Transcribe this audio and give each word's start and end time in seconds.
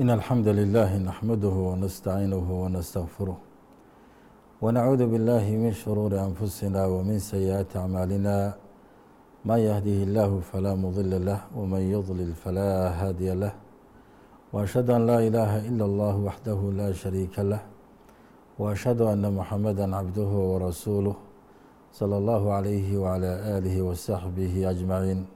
إن 0.00 0.10
الحمد 0.10 0.48
لله 0.48 0.98
نحمده 0.98 1.48
ونستعينه 1.68 2.46
ونستغفره 2.62 3.38
ونعوذ 4.62 5.02
بالله 5.12 5.44
من 5.62 5.72
شرور 5.72 6.12
أنفسنا 6.28 6.86
ومن 6.86 7.18
سيئات 7.18 7.76
أعمالنا 7.76 8.54
من 9.44 9.58
يهده 9.58 9.98
الله 10.08 10.40
فلا 10.40 10.74
مضل 10.74 11.12
له 11.26 11.40
ومن 11.56 11.80
يضلل 11.80 12.32
فلا 12.34 12.70
هادي 13.00 13.30
له 13.34 13.52
وأشهد 14.52 14.90
أن 14.90 15.06
لا 15.06 15.18
إله 15.28 15.68
إلا 15.68 15.84
الله 15.84 16.16
وحده 16.16 16.60
لا 16.80 16.92
شريك 16.92 17.38
له 17.38 17.60
وأشهد 18.58 19.00
أن 19.00 19.34
محمدا 19.34 19.96
عبده 19.96 20.32
ورسوله 20.50 21.16
صلى 21.92 22.16
الله 22.18 22.52
عليه 22.52 22.98
وعلى 22.98 23.30
آله 23.58 23.82
وصحبه 23.82 24.70
أجمعين 24.70 25.26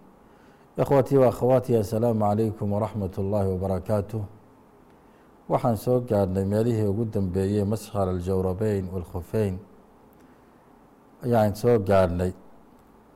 إخوتي 0.79 1.17
وأخواتي 1.19 1.81
السلام 1.81 2.23
عليكم 2.23 2.73
ورحمة 2.73 3.15
الله 3.19 3.45
وبركاته 3.49 4.23
waxaan 5.49 5.77
soo 5.77 6.01
gaadhnay 6.01 6.45
meelihii 6.45 6.89
ugu 6.93 7.05
dambeeyey 7.15 7.65
cala 7.93 8.11
aljawrabeyn 8.17 8.85
waalkhufeyn 8.93 9.55
ayaan 11.25 11.55
soo 11.55 11.79
gaadhnay 11.79 12.33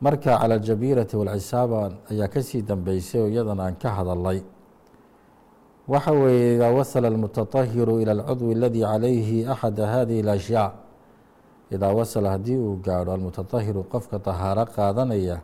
marka 0.00 0.36
cala 0.40 0.54
aljabiirati 0.60 1.16
waalcisaaba 1.16 1.80
ayaa 2.10 2.28
ka 2.28 2.40
sii 2.42 2.62
dambeysay 2.62 3.20
oo 3.20 3.28
iyadan 3.32 3.60
aan 3.60 3.76
ka 3.82 3.90
hadalay 3.96 4.42
waxa 5.88 6.12
weeye 6.12 6.56
idaa 6.56 6.72
wasala 6.72 7.08
almutatahiru 7.08 8.00
ila 8.00 8.12
alcudwi 8.12 8.52
aladii 8.54 8.84
calayhi 8.84 9.46
axada 9.46 9.86
hadihi 9.86 10.20
alashyaa. 10.20 10.72
Idaa 11.70 11.92
wasala 11.92 12.30
haddii 12.36 12.56
uu 12.56 12.76
gaadho 12.84 13.12
almutatahiru 13.12 13.84
qofka 13.92 14.18
tahaaro 14.18 14.64
qaadanaya 14.76 15.40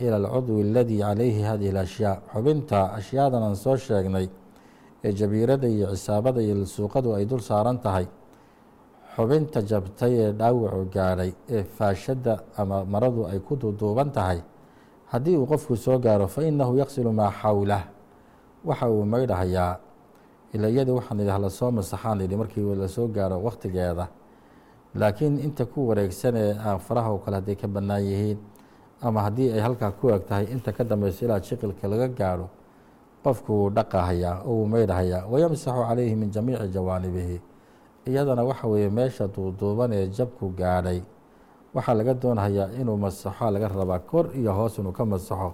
ilى 0.00 0.16
alcudwi 0.16 0.62
aladii 0.70 1.00
calayhi 1.00 1.42
hadihi 1.42 1.70
اlashyaa 1.72 2.16
xubinta 2.32 2.92
ashyaadan 2.92 3.42
aan 3.42 3.56
soo 3.56 3.76
sheegnay 3.76 4.28
ee 5.06 5.12
jabiirada 5.18 5.66
iyo 5.68 5.86
cisaabada 5.94 6.40
iyo 6.42 6.54
lusuuqadu 6.62 7.14
ay 7.16 7.24
dul 7.30 7.40
saaran 7.48 7.78
tahay. 7.84 8.06
Xubinta 9.14 9.60
jabtay 9.70 10.12
ee 10.24 10.32
dhaawacu 10.40 10.82
gaadhay 10.94 11.30
ee 11.56 11.62
faashadda 11.76 12.34
ama 12.60 12.84
maradu 12.84 13.24
ay 13.30 13.38
ku 13.40 13.56
duuduuban 13.56 14.10
tahay. 14.12 14.40
Haddii 15.12 15.36
uu 15.36 15.46
qofku 15.46 15.76
soo 15.76 15.98
gaaro 15.98 16.26
fainahu 16.28 16.76
yaqsilu 16.82 17.12
maa 17.12 17.30
xawlah 17.40 17.82
waxa 18.64 18.86
uu 18.90 19.04
maydhahayaa 19.12 19.72
ila 20.54 20.66
iyadii 20.68 20.92
waxaan 20.98 21.20
idhi 21.22 21.38
la 21.44 21.50
soo 21.50 21.70
masaxaan 21.70 22.20
idhi 22.26 22.36
markii 22.36 22.74
la 22.82 22.88
soo 22.88 23.06
gaaro 23.08 23.38
wakhtigeeda 23.46 24.06
laakiin 24.94 25.38
inta 25.46 25.64
ku 25.64 25.86
wareegsan 25.88 26.34
ee 26.36 26.52
aan 26.66 26.78
faraha 26.86 27.10
oo 27.14 27.18
kale 27.24 27.36
hadday 27.38 27.54
ka 27.56 27.68
bannaan 27.68 28.02
yihiin 28.02 28.38
ama 29.02 29.20
haddii 29.26 29.52
ay 29.54 29.60
halkaa 29.60 29.90
ku 29.92 30.10
eg 30.10 30.22
tahay 30.28 30.44
inta 30.54 30.72
ka 30.72 30.84
dambeyso 30.84 31.24
ilaa 31.24 31.40
shiqilka 31.42 31.88
laga 31.88 32.08
gaadho 32.08 32.46
qofku 33.25 33.51
wuu 33.53 33.69
dhaqahayaa 33.69 34.41
oo 34.45 34.53
wuu 34.53 34.67
meydhahayaa 34.67 35.25
wayamsaxu 35.31 35.83
calayhi 35.87 36.15
min 36.15 36.29
jamiici 36.31 36.67
jawaanibihi 36.75 37.41
iyadana 38.05 38.43
waxa 38.43 38.67
weeye 38.67 38.89
meesha 38.89 39.27
duuduuban 39.27 39.93
ee 39.93 40.07
jabku 40.07 40.49
gaadhay 40.57 41.01
waxaa 41.75 41.93
laga 41.93 42.13
doonahayaa 42.13 42.67
inuu 42.81 42.97
masaxo 42.97 43.51
laga 43.51 43.67
rabaa 43.67 43.99
kor 43.99 44.25
iyo 44.39 44.53
hoos 44.53 44.77
inuu 44.77 44.91
ka 44.91 45.05
masaxo 45.05 45.53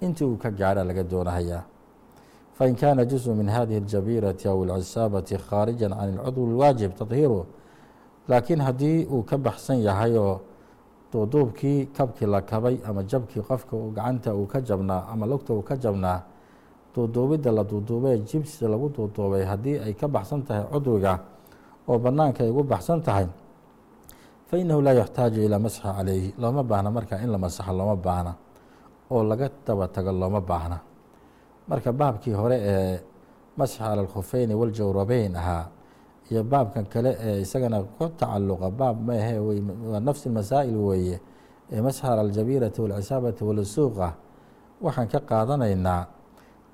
intii 0.00 0.24
uu 0.24 0.36
ka 0.36 0.50
gaadha 0.50 0.84
laga 0.84 1.02
doonahayaa 1.02 1.62
fain 2.58 2.74
kaana 2.76 3.04
juزءu 3.04 3.34
min 3.34 3.48
hadihi 3.48 3.80
اljabiirati 3.80 4.48
aw 4.48 4.58
اlcisaabati 4.64 5.36
khaarija 5.38 5.88
can 5.88 6.18
اlcudwi 6.18 6.44
اlwaajib 6.52 6.92
tahiiru 6.98 7.46
laakiin 8.28 8.60
haddii 8.60 9.04
uu 9.08 9.22
ka 9.22 9.36
baxsan 9.38 9.78
yahay 9.82 10.16
oo 10.18 10.40
duuduubkii 11.12 11.86
kabkii 11.96 12.26
la 12.26 12.40
kabay 12.40 12.76
ama 12.88 13.02
jabkii 13.02 13.40
qofka 13.42 13.76
gacanta 13.96 14.34
uu 14.34 14.46
ka 14.46 14.60
jabnaa 14.60 15.06
ama 15.12 15.26
lugta 15.26 15.54
uu 15.54 15.62
ka 15.62 15.76
jabnaa 15.76 16.20
duuduubidda 16.95 17.51
la 17.51 17.63
duuduubay 17.63 18.17
jibsi 18.29 18.65
lagu 18.67 18.87
duuduubay 18.95 19.43
haddii 19.51 19.77
ay 19.85 19.93
ka 19.99 20.07
baxsan 20.07 20.41
tahay 20.47 20.63
cudwiga 20.71 21.13
oo 21.87 21.97
bannaanka 21.99 22.43
ay 22.43 22.49
ugu 22.51 22.63
baxsan 22.63 22.99
tahay 23.01 23.27
fa 24.49 24.55
innahu 24.61 24.81
laa 24.85 24.93
yaxtaaju 25.01 25.39
ilaa 25.47 25.59
masxi 25.65 25.81
calayhi. 25.81 26.29
Looma 26.41 26.63
baahna 26.63 26.89
marka 26.91 27.15
in 27.23 27.31
la 27.31 27.37
masaxo 27.37 27.71
looma 27.71 27.95
baahna. 27.95 28.33
Oo 29.11 29.23
laga 29.23 29.47
daba 29.65 29.87
tago 29.87 30.11
looma 30.11 30.41
baahna. 30.41 30.77
Marka 31.69 31.91
baabkii 31.99 32.33
hore 32.35 32.57
ee 32.59 32.99
masxi 33.57 33.77
cala 33.79 34.01
alkhufeyni 34.03 34.53
waljawrabeyn 34.53 35.35
ahaa 35.35 35.65
iyo 36.31 36.43
baabkan 36.43 36.85
kale 36.85 37.11
ee 37.19 37.41
isagana 37.41 37.83
ku 37.97 38.05
tacaluqa 38.19 38.67
baab 38.79 38.97
maahe 39.07 39.39
waa 39.39 39.99
nafsi 40.07 40.27
masaa'il 40.29 40.75
weeye 40.87 41.17
ee 41.71 41.81
masxa 41.81 42.07
cala 42.07 42.21
aljabiirati 42.27 42.81
walcisaabati 42.83 43.43
walusuuqa 43.43 44.07
waxaan 44.83 45.07
ka 45.11 45.19
qaadanaynaa 45.29 46.01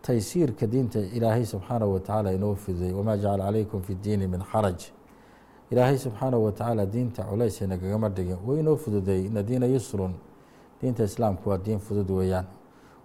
taysiirka 0.02 0.68
diinta 0.68 1.00
ilaahay 1.00 1.46
subxaanahu 1.46 1.94
watacaala 1.94 2.32
inoo 2.34 2.56
fidiyey 2.56 2.94
wamaa 2.94 3.18
jacala 3.18 3.44
calaykum 3.46 3.82
fi 3.82 3.94
ddiini 3.96 4.28
min 4.28 4.42
xaraj 4.52 4.80
ilaahay 5.72 5.98
subxaanahu 5.98 6.44
watacaala 6.46 6.86
diinta 6.86 7.24
culays 7.24 7.62
inagagama 7.62 8.10
dhigin. 8.10 8.38
Wa 8.46 8.56
inoo 8.60 8.76
fududeey 8.76 9.26
ina 9.26 9.44
diina 9.44 9.66
yusrun. 9.66 10.14
Diinta 10.82 11.04
islaamku 11.04 11.50
waa 11.50 11.58
diin 11.58 11.80
fudud 11.80 12.10
weeyaan. 12.12 12.46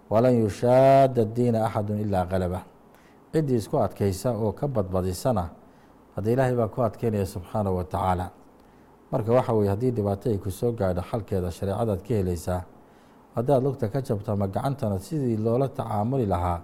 Walan 0.09 0.35
yushaada 0.39 1.25
diina 1.25 1.65
axadu 1.65 1.93
ilaa 1.97 2.25
qalaba 2.25 2.61
ciddii 3.33 3.55
isku 3.55 3.77
adkaysa 3.79 4.31
oo 4.31 4.51
ka 4.51 4.67
badbadisana 4.67 5.49
hadda 6.15 6.31
ilaahay 6.31 6.55
baa 6.55 6.67
ku 6.67 6.81
adkeynaya 6.83 7.25
subxaanahu 7.25 7.75
wa 7.77 7.83
tacaala. 7.83 8.29
Marka 9.11 9.31
waxa 9.33 9.53
weye 9.53 9.69
haddii 9.69 9.91
dhibaato 9.91 10.29
ay 10.29 10.37
ku 10.37 10.51
soo 10.51 10.71
gaadho 10.71 11.01
xalkeeda 11.01 11.51
shareecadaad 11.51 11.99
ka 12.07 12.13
helaysaa 12.13 12.61
haddaad 13.35 13.63
lugta 13.63 13.89
ka 13.89 14.01
jabto 14.01 14.31
ama 14.31 14.47
gacantana 14.47 14.99
sidii 14.99 15.37
loola 15.37 15.67
tacaamuli 15.67 16.25
lahaa 16.25 16.61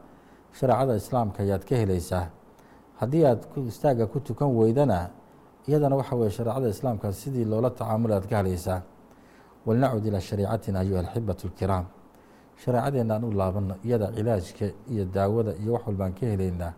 shareecada 0.54 0.96
islaamka 0.96 1.44
ayaad 1.44 1.64
ka 1.66 1.76
helaysaa. 1.76 2.28
Haddii 3.00 3.26
aad 3.26 3.42
istaagga 3.68 4.08
ku 4.08 4.20
tukan 4.20 4.48
weydana 4.48 5.10
iyadana 5.68 5.96
waxa 5.96 6.16
weye 6.16 6.32
shareecada 6.32 6.68
islaamka 6.70 7.14
sidii 7.14 7.46
loola 7.46 7.70
tacaamuli 7.70 8.14
aad 8.14 8.28
ka 8.28 8.38
helaysaa. 8.38 8.82
Walnacud 9.66 10.06
ilaa 10.06 10.20
shariicatina 10.20 10.80
ayuha 10.80 11.00
alxibatu 11.00 11.48
lkiraam 11.48 11.86
shareecadeenna 12.64 13.16
aan 13.16 13.24
u 13.24 13.32
laabano 13.32 13.76
iyada 13.84 14.12
cilaajka 14.12 14.66
iyo 14.92 15.06
daawada 15.06 15.54
iyo 15.62 15.74
wax 15.74 15.84
walbaan 15.88 16.14
ka 16.14 16.26
helaynaa 16.26 16.74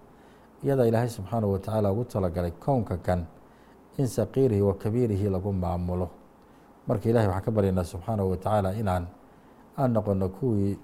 iyadaa 0.63 0.85
ilaahay 0.85 1.09
subxaanahu 1.09 1.53
watacaala 1.53 1.91
ugu 1.91 2.03
talagalay 2.05 2.51
kownka 2.51 2.97
kan 2.97 3.25
in 3.97 4.07
saqiirihi 4.07 4.61
wa 4.61 4.73
kabiirihi 4.73 5.29
lagu 5.29 5.53
maamulo. 5.53 6.09
Marka 6.87 7.09
ilahay 7.09 7.27
waxaan 7.27 7.45
ka 7.45 7.51
baryaynaa 7.51 7.83
subxaanahu 7.83 8.29
watacaala 8.31 8.73
inaan 8.73 9.07
aan 9.77 9.93
noqono 9.93 10.29
kuwii 10.29 10.77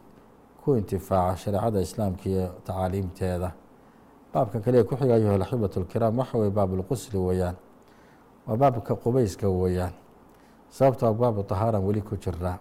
ku 0.68 0.76
intifaaca 0.76 1.38
shareecada 1.40 1.80
islaamka 1.80 2.28
iyo 2.30 2.46
tacaaliimteeda 2.68 3.50
baabkan 4.34 4.60
kaliya 4.62 4.84
ku 4.84 4.96
xiga 5.00 5.16
ayuha 5.16 5.34
alaxibatu 5.40 5.80
lkiraam 5.80 6.18
waxa 6.20 6.36
weye 6.38 6.52
baabulqusli 6.52 7.18
weeyaan. 7.28 7.56
Waa 8.48 8.58
baabka 8.60 8.96
qubeyska 9.00 9.48
weeyaan. 9.48 9.94
Sababtoo 10.70 11.14
baabu 11.16 11.44
tahaaran 11.48 11.80
weli 11.88 12.02
ku 12.04 12.16
jiraa 12.20 12.60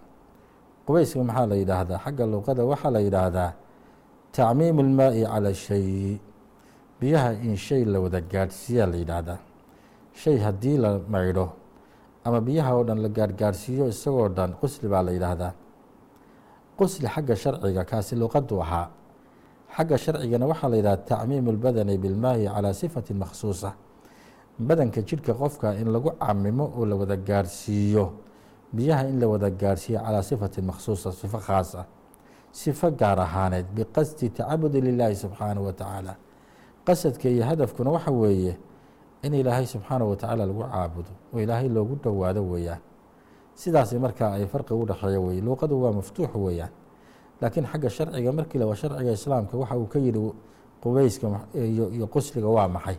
qubeyska 0.87 1.19
maxaa 1.23 1.45
la 1.51 1.55
yidhaahdaa? 1.55 1.99
Xagga 2.05 2.25
luqada 2.25 2.63
waxaa 2.71 2.91
la 2.95 2.99
yidhaahdaa 3.03 3.51
tacmiimu 4.31 4.81
lmaa'i 4.87 5.23
cala 5.27 5.53
shay. 5.53 6.17
Biyaha 6.99 7.31
in 7.43 7.55
shay 7.57 7.83
la 7.85 7.99
wada 7.99 8.21
gaadhsiiyaa 8.21 8.87
la 8.87 8.97
yidhaahdaa. 9.03 9.39
Shay 10.15 10.37
haddii 10.39 10.77
la 10.77 10.99
maydho 11.13 11.49
ama 12.23 12.39
biyaha 12.41 12.71
oo 12.75 12.83
dhan 12.87 12.99
la 13.03 13.09
gaadhgaadhsiiyo 13.09 13.87
isagoo 13.91 14.29
dhan 14.29 14.55
qusli 14.61 14.87
baa 14.89 15.03
la 15.03 15.11
yidhaahdaa 15.11 15.51
qusli 16.77 17.07
xagga 17.07 17.35
sharciga 17.35 17.83
kaasi 17.85 18.15
luqadu 18.15 18.61
ahaa 18.61 18.87
xagga 19.75 19.97
sharcigana 19.97 20.45
waxaa 20.51 20.69
la 20.69 20.77
yidhahda 20.77 21.03
tacmiimu 21.09 21.51
lbadani 21.51 21.97
bilmaahi 21.97 22.45
calaa 22.47 22.73
sifati 22.73 23.13
makhsuusa. 23.13 23.73
Badanka 24.59 25.01
jidhka 25.01 25.33
qofka 25.33 25.75
in 25.77 25.87
lagu 25.93 26.11
camimo 26.17 26.65
oo 26.77 26.85
la 26.85 26.95
wada 26.95 27.15
gaadhsiiyo 27.15 28.05
biyaha 28.73 29.03
in 29.09 29.19
la 29.19 29.27
wada 29.27 29.49
gaadhsiiyo 29.49 29.99
calaa 30.01 30.23
sifatin 30.23 30.65
makhsuusa 30.65 31.11
sifo 31.11 31.37
khaas 31.37 31.75
ah 31.75 31.85
sifo 32.51 32.91
gaar 32.91 33.19
ahaaneed 33.19 33.65
biqasdi 33.75 34.29
tacabudi 34.29 34.81
lilaahi 34.81 35.15
subxaanahu 35.15 35.65
wa 35.65 35.73
tacaala. 35.73 36.15
Qasadka 36.85 37.29
iyo 37.29 37.45
hadafkuna 37.45 37.91
waxa 37.91 38.11
weeye 38.11 38.57
in 39.21 39.33
ilaahay 39.33 39.65
subxaanahu 39.65 40.09
watacaala 40.09 40.45
lagu 40.45 40.63
caabudo 40.63 41.11
oo 41.33 41.39
ilaahay 41.39 41.69
loogu 41.69 41.95
dhowaado 42.03 42.41
weeyaan 42.49 42.81
sidaasi 43.57 43.97
markaa 43.99 44.37
ay 44.37 44.45
farqi 44.45 44.73
u 44.73 44.85
dhexeeya 44.85 45.19
weye 45.19 45.41
luuqadu 45.41 45.81
waa 45.81 45.91
maftuux 45.91 46.29
weeyaan. 46.35 46.69
Laakiin 47.41 47.65
xagga 47.65 47.89
sharciga 47.89 48.31
markii 48.31 48.57
la 48.59 48.75
sharciga 48.75 49.11
islaamka 49.11 49.57
waxa 49.57 49.75
uu 49.77 49.87
ka 49.87 49.99
yidhi 49.99 50.33
qubeyska 50.83 51.27
iyo 51.55 52.07
qusliga 52.07 52.47
waa 52.47 52.67
maxay? 52.67 52.97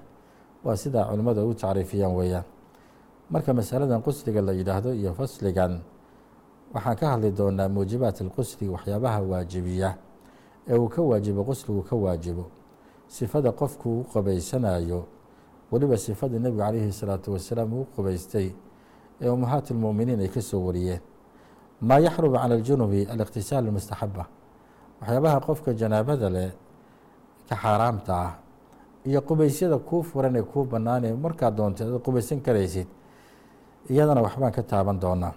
Waa 0.65 0.77
sidaa 0.77 1.05
culimmadu 1.11 1.49
u 1.49 1.55
tacriifiyaan 1.55 2.15
weeyaan. 2.15 2.45
Marka 3.31 3.55
masaladan 3.55 4.03
qusliga 4.03 4.43
la 4.43 4.53
yidhaahdo 4.53 4.93
iyo 4.95 5.15
fasligan 5.15 5.81
waxaan 6.75 6.97
ka 6.97 7.07
hadli 7.11 7.31
doonaa 7.31 7.69
muujibaat 7.69 8.21
alqusli 8.21 8.69
waxyaabaha 8.69 9.21
waajibiya 9.23 9.95
ee 10.69 10.75
uu 10.79 10.89
ka 10.89 11.03
waajibo 11.03 11.45
qusligu 11.45 11.83
ka 11.83 11.97
waajibo. 11.97 12.45
Sifada 13.09 13.53
qofku 13.53 14.01
u 14.01 14.05
qabaysanayo 14.13 15.05
weliba 15.73 15.97
sifada 15.97 16.39
nebigu 16.39 16.59
calayhi 16.63 16.93
salaatu 16.93 17.33
wasalaam 17.33 17.73
uu 17.73 17.87
qubaystay 17.97 18.53
ee 19.21 19.29
ummahaat 19.29 19.71
lmu'miniin 19.71 20.21
ay 20.21 20.29
ka 20.29 20.41
soo 20.41 20.61
wariyeen. 20.67 21.01
Maa 21.81 21.99
yaxrumu 22.01 22.37
cala 22.37 22.55
aljunubi 22.55 23.07
aliqtisaal 23.13 23.67
almustaxaba. 23.67 24.25
Waxyaabaha 25.01 25.41
qofka 25.47 25.73
janaabada 25.75 26.29
leh 26.31 26.51
ka 27.49 27.55
xaaraamta 27.57 28.13
ah 28.15 28.33
iyo 29.07 29.21
qubaysyada 29.23 29.79
kuu 29.79 30.03
furan 30.03 30.37
ee 30.37 30.43
kuu 30.43 30.65
bannaan 30.65 31.05
ee 31.05 31.13
markaad 31.15 31.55
doonta 31.57 31.85
ad 31.85 32.03
qubaysan 32.07 32.41
karaysid 32.41 32.87
iyadana 33.91 34.21
waxbaan 34.23 34.53
ka 34.53 34.63
taaban 34.63 34.99
doonaa. 35.01 35.35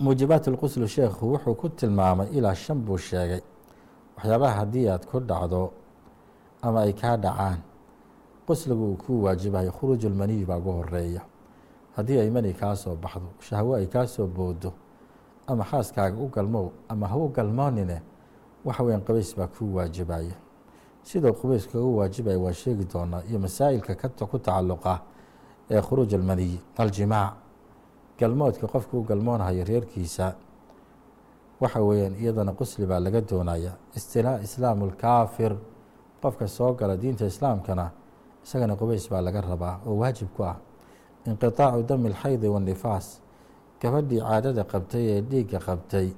Muujibaat 0.00 0.46
اlqusl 0.48 0.86
sheekhu 0.86 1.24
wuxuu 1.32 1.54
ku 1.54 1.68
tilmaamay 1.68 2.28
ilaa 2.36 2.54
shan 2.54 2.78
buu 2.86 2.98
sheegay 2.98 3.40
waxyaabaha 4.16 4.54
haddii 4.60 4.88
aad 4.88 5.04
ku 5.10 5.20
dhacdo 5.20 5.72
ama 6.62 6.80
ay 6.80 6.92
kaa 6.92 7.16
dhacaan 7.16 7.58
qusligu 8.46 8.84
uu 8.90 8.96
kuu 8.96 9.22
waajibayo 9.24 9.70
khuruuj 9.72 10.04
ulmaniyi 10.06 10.44
baa 10.44 10.56
ugu 10.58 10.70
horreeya 10.72 11.22
haddii 11.96 12.18
ay 12.18 12.30
mani 12.30 12.52
kaa 12.54 12.74
baxdo 13.02 13.28
shahwo 13.40 13.74
ay 13.74 13.86
kaa 13.86 14.06
soo 14.06 14.26
boodo 14.26 14.72
ama 15.46 15.64
xaaskaaga 15.64 16.16
u 16.22 16.28
galmow 16.28 16.70
ama 16.88 17.08
ha 17.08 17.16
u 17.16 17.28
galmoonine 17.28 18.02
waxa 18.64 18.82
weyan 18.82 19.02
qabays 19.02 19.36
baa 19.36 19.46
kuu 19.46 19.74
waajibaya 19.74 20.34
sidoo 21.02 21.32
qubays 21.32 21.68
kagu 21.68 21.96
waajibaya 21.98 22.38
waa 22.38 22.52
sheegi 22.52 22.84
doonaa 22.84 23.22
iyo 23.28 23.38
masaa'ilka 23.38 24.08
ku 24.26 24.38
tacalluqa 24.38 25.00
ee 25.70 25.80
khuruuj 25.80 26.14
almaniyi 26.14 26.60
aljimaac. 26.76 27.34
Galmoodka 28.18 28.66
qofka 28.66 28.96
u 28.96 29.02
galmoonhayo 29.02 29.64
reerkiisa 29.64 30.34
waxa 31.60 31.80
weeyaan 31.80 32.14
iyadana 32.14 32.52
qusli 32.52 32.86
baa 32.86 33.00
laga 33.00 33.20
doonaya 33.20 33.72
istilaa 33.94 34.38
islaamu 34.40 34.86
lkaafir 34.86 35.56
qofka 36.22 36.46
soo 36.48 36.72
gala 36.74 36.96
diinta 36.96 37.26
islaamkana 37.26 37.90
isagana 38.44 38.76
qubays 38.76 39.10
baa 39.10 39.20
laga 39.20 39.40
rabaa 39.40 39.80
oo 39.86 39.96
waajib 39.96 40.28
ku 40.36 40.44
ah 40.44 40.56
inqitaacu 41.26 41.82
dami 41.88 42.08
alxaydi 42.08 42.48
wanifaas 42.48 43.20
gabadhii 43.80 44.20
caadada 44.20 44.64
qabtay 44.64 45.04
ee 45.16 45.20
dhiigga 45.20 45.58
qabtay 45.58 46.08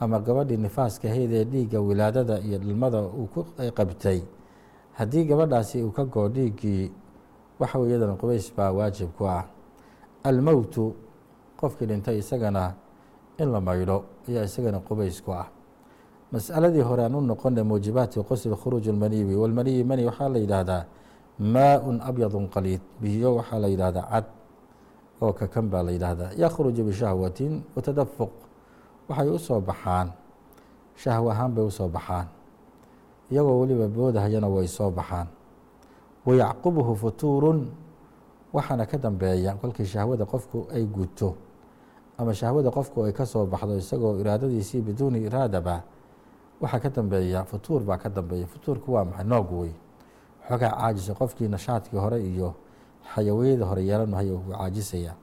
ama 0.00 0.18
gabadhii 0.20 0.56
nifaaska 0.56 1.08
hayd 1.08 1.32
ee 1.32 1.44
dhiigga 1.44 1.80
wilaadada 1.80 2.40
iyo 2.40 2.58
dhalmada 2.58 3.00
uu 3.02 3.26
ku 3.26 3.44
qabtay 3.74 4.20
haddii 4.92 5.24
gabadhaasi 5.24 5.82
uu 5.82 5.90
ka 5.92 6.04
goo 6.04 6.28
dhiiggii 6.28 6.92
waxaw 7.60 7.86
iyadana 7.88 8.14
qubays 8.16 8.52
baa 8.56 8.70
waajib 8.72 9.08
ku 9.18 9.24
ah. 9.28 9.44
Almowtu 10.24 10.94
qofkii 11.56 11.86
dhintay 11.86 12.18
isagana 12.18 12.74
in 13.38 13.52
la 13.52 13.60
maydho 13.60 14.04
ayaa 14.28 14.44
isagana 14.44 14.80
qubays 14.80 15.22
ku 15.22 15.32
ah. 15.32 15.48
Mas'aladii 16.32 16.82
hore 16.82 17.04
aan 17.04 17.14
u 17.14 17.20
noqonay 17.20 17.64
muujibaati 17.64 18.20
qosl 18.20 18.52
khuruuj 18.56 18.88
almaniyi 18.88 19.34
walmaniyi 19.34 19.84
mani 19.84 20.04
waxaa 20.04 20.28
la 20.28 20.38
yidhaahdaa 20.38 20.84
maa-un 21.38 22.00
abyadu 22.00 22.48
qaliid. 22.48 22.80
Biyo 23.00 23.36
waxaa 23.36 23.58
la 23.58 23.68
yidhahdaa 23.68 24.08
cad 24.10 24.24
oo 25.20 25.32
kakan 25.32 25.68
baa 25.70 25.82
la 25.82 25.92
yidhaahdaa. 25.92 26.30
Yakhruju 26.36 26.84
bishahwatin 26.84 27.62
watadafuq 27.76 28.32
waxay 29.08 29.28
u 29.28 29.38
soo 29.38 29.60
baxaan. 29.60 30.12
Shahwo 30.96 31.30
ahaan 31.30 31.52
bay 31.54 31.64
u 31.64 31.70
soo 31.70 31.88
baxaan. 31.88 32.26
Iyagoo 33.30 33.60
weliba 33.60 33.88
boodahayana 33.88 34.48
way 34.48 34.66
soo 34.68 34.90
baxaan. 34.90 35.26
Wayacqubuhu 36.26 36.94
futuurun. 36.96 37.68
Waxaana 38.52 38.86
ka 38.86 38.96
dambeeya 38.98 39.54
kolkii 39.60 39.84
shahwada 39.84 40.24
qofku 40.24 40.66
ay 40.72 40.84
guto 40.86 41.36
ama 42.18 42.32
shahwada 42.34 42.70
qofku 42.70 43.04
ay 43.04 43.12
ka 43.12 43.26
soo 43.26 43.44
baxdo 43.44 43.76
isagoo 43.76 44.16
iraadadiisii 44.20 44.80
biduuni 44.80 45.20
iraadaba 45.28 45.82
waxaa 46.60 46.80
ka 46.80 46.88
dambeeya 46.88 47.44
futuur 47.44 47.82
baa 47.84 47.98
ka 48.00 48.08
dambeeya. 48.08 48.46
Futuurku 48.46 48.92
waa 48.96 49.04
maxay? 49.04 49.24
Noog 49.28 49.50
wey 49.52 49.72
xoogaa 50.48 50.70
caajisa 50.70 51.14
qofkii 51.14 51.48
nashaadkii 51.48 51.98
hore 51.98 52.18
iyo 52.22 52.54
xayawiyada 53.14 53.64
hore 53.66 53.82
yeelanahay 53.84 54.30
uu 54.30 54.42
caajisaya. 54.50 55.14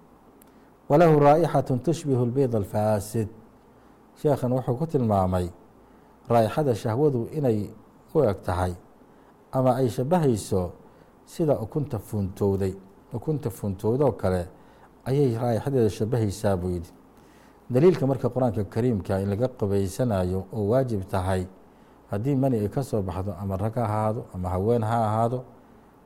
Walahu 0.89 1.19
raa'ixatu 1.19 1.77
tushbihu 1.77 2.25
lbeyd 2.25 2.55
alfaasid 2.55 3.27
sheekhan 4.21 4.51
wuxuu 4.51 4.75
ku 4.75 4.85
tilmaamay 4.87 5.47
raa'ixada 6.29 6.75
shahwadu 6.75 7.27
inay 7.31 7.69
u 8.15 8.23
eg 8.23 8.41
tahay 8.45 8.73
ama 9.51 9.75
ay 9.75 9.89
shabahayso 9.89 10.71
sida 11.25 11.59
ukunta 11.59 11.99
fuuntowday 11.99 12.73
ukunta 13.13 13.49
fuuntowdoo 13.49 14.11
kale 14.11 14.47
ayay 15.05 15.37
raa'ixadeeda 15.37 15.89
shabahaysaa 15.89 16.57
buu 16.57 16.69
yidhi. 16.69 16.91
Daliilka 17.69 18.07
marka 18.07 18.29
qur'aanka 18.29 18.63
kariimka 18.65 19.19
in 19.21 19.29
laga 19.29 19.47
qabaysanayo 19.47 20.45
oo 20.53 20.67
waajib 20.69 21.07
tahay 21.07 21.47
haddii 22.13 22.35
mani 22.35 22.57
ay 22.61 22.69
ka 22.69 22.81
soo 22.83 23.01
baxdo 23.01 23.33
ama 23.41 23.57
rag 23.57 23.73
ha 23.75 23.83
ahaado 23.89 24.21
ama 24.33 24.49
haween 24.53 24.83
ha 24.85 24.97
ahaado 25.09 25.39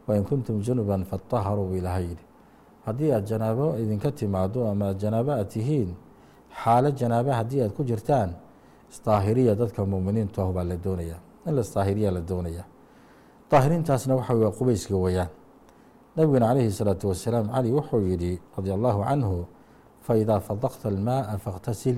wain 0.08 0.24
kuntum 0.24 0.62
junuban 0.64 1.04
fataharuu 1.04 1.68
buu 1.68 1.76
ilaha 1.76 2.00
yidhi. 2.00 2.24
Haddii 2.86 3.12
aad 3.12 3.26
janaabo 3.28 3.76
idinka 3.78 4.12
timaado 4.12 4.68
ama 4.72 4.86
aad 4.90 4.98
janaabo 5.04 5.32
aad 5.32 5.48
tihiin 5.52 5.92
xaalo 6.64 6.90
janaaba 6.92 7.36
haddii 7.36 7.62
aad 7.62 7.72
ku 7.76 7.84
jirtaan 7.84 8.32
isdaahiriya 8.92 9.56
dadka 9.56 9.86
muuminiintu 9.86 10.42
ah 10.42 10.52
baa 10.56 10.64
la 10.64 10.76
doonaya. 10.76 11.18
In 11.46 11.56
la 11.56 11.62
isdaahiriya 11.62 12.12
la 12.12 12.22
doonaya. 12.22 12.64
Daahiriintaasna 13.52 14.16
waxa 14.16 14.34
waa 14.36 14.52
qubayska 14.52 14.96
weyaan 14.96 15.30
nabiguna 16.16 16.48
calayhi 16.48 16.72
salaatu 16.72 17.08
wasalaam 17.12 17.48
cali 17.52 17.72
wuxuu 17.72 18.02
yidhi 18.08 18.40
radia 18.58 18.74
allahu 18.74 19.04
canhu 19.04 19.46
faidaa 20.02 20.40
fadakta 20.40 20.90
almaaa 20.90 21.38
fakhtasil 21.38 21.98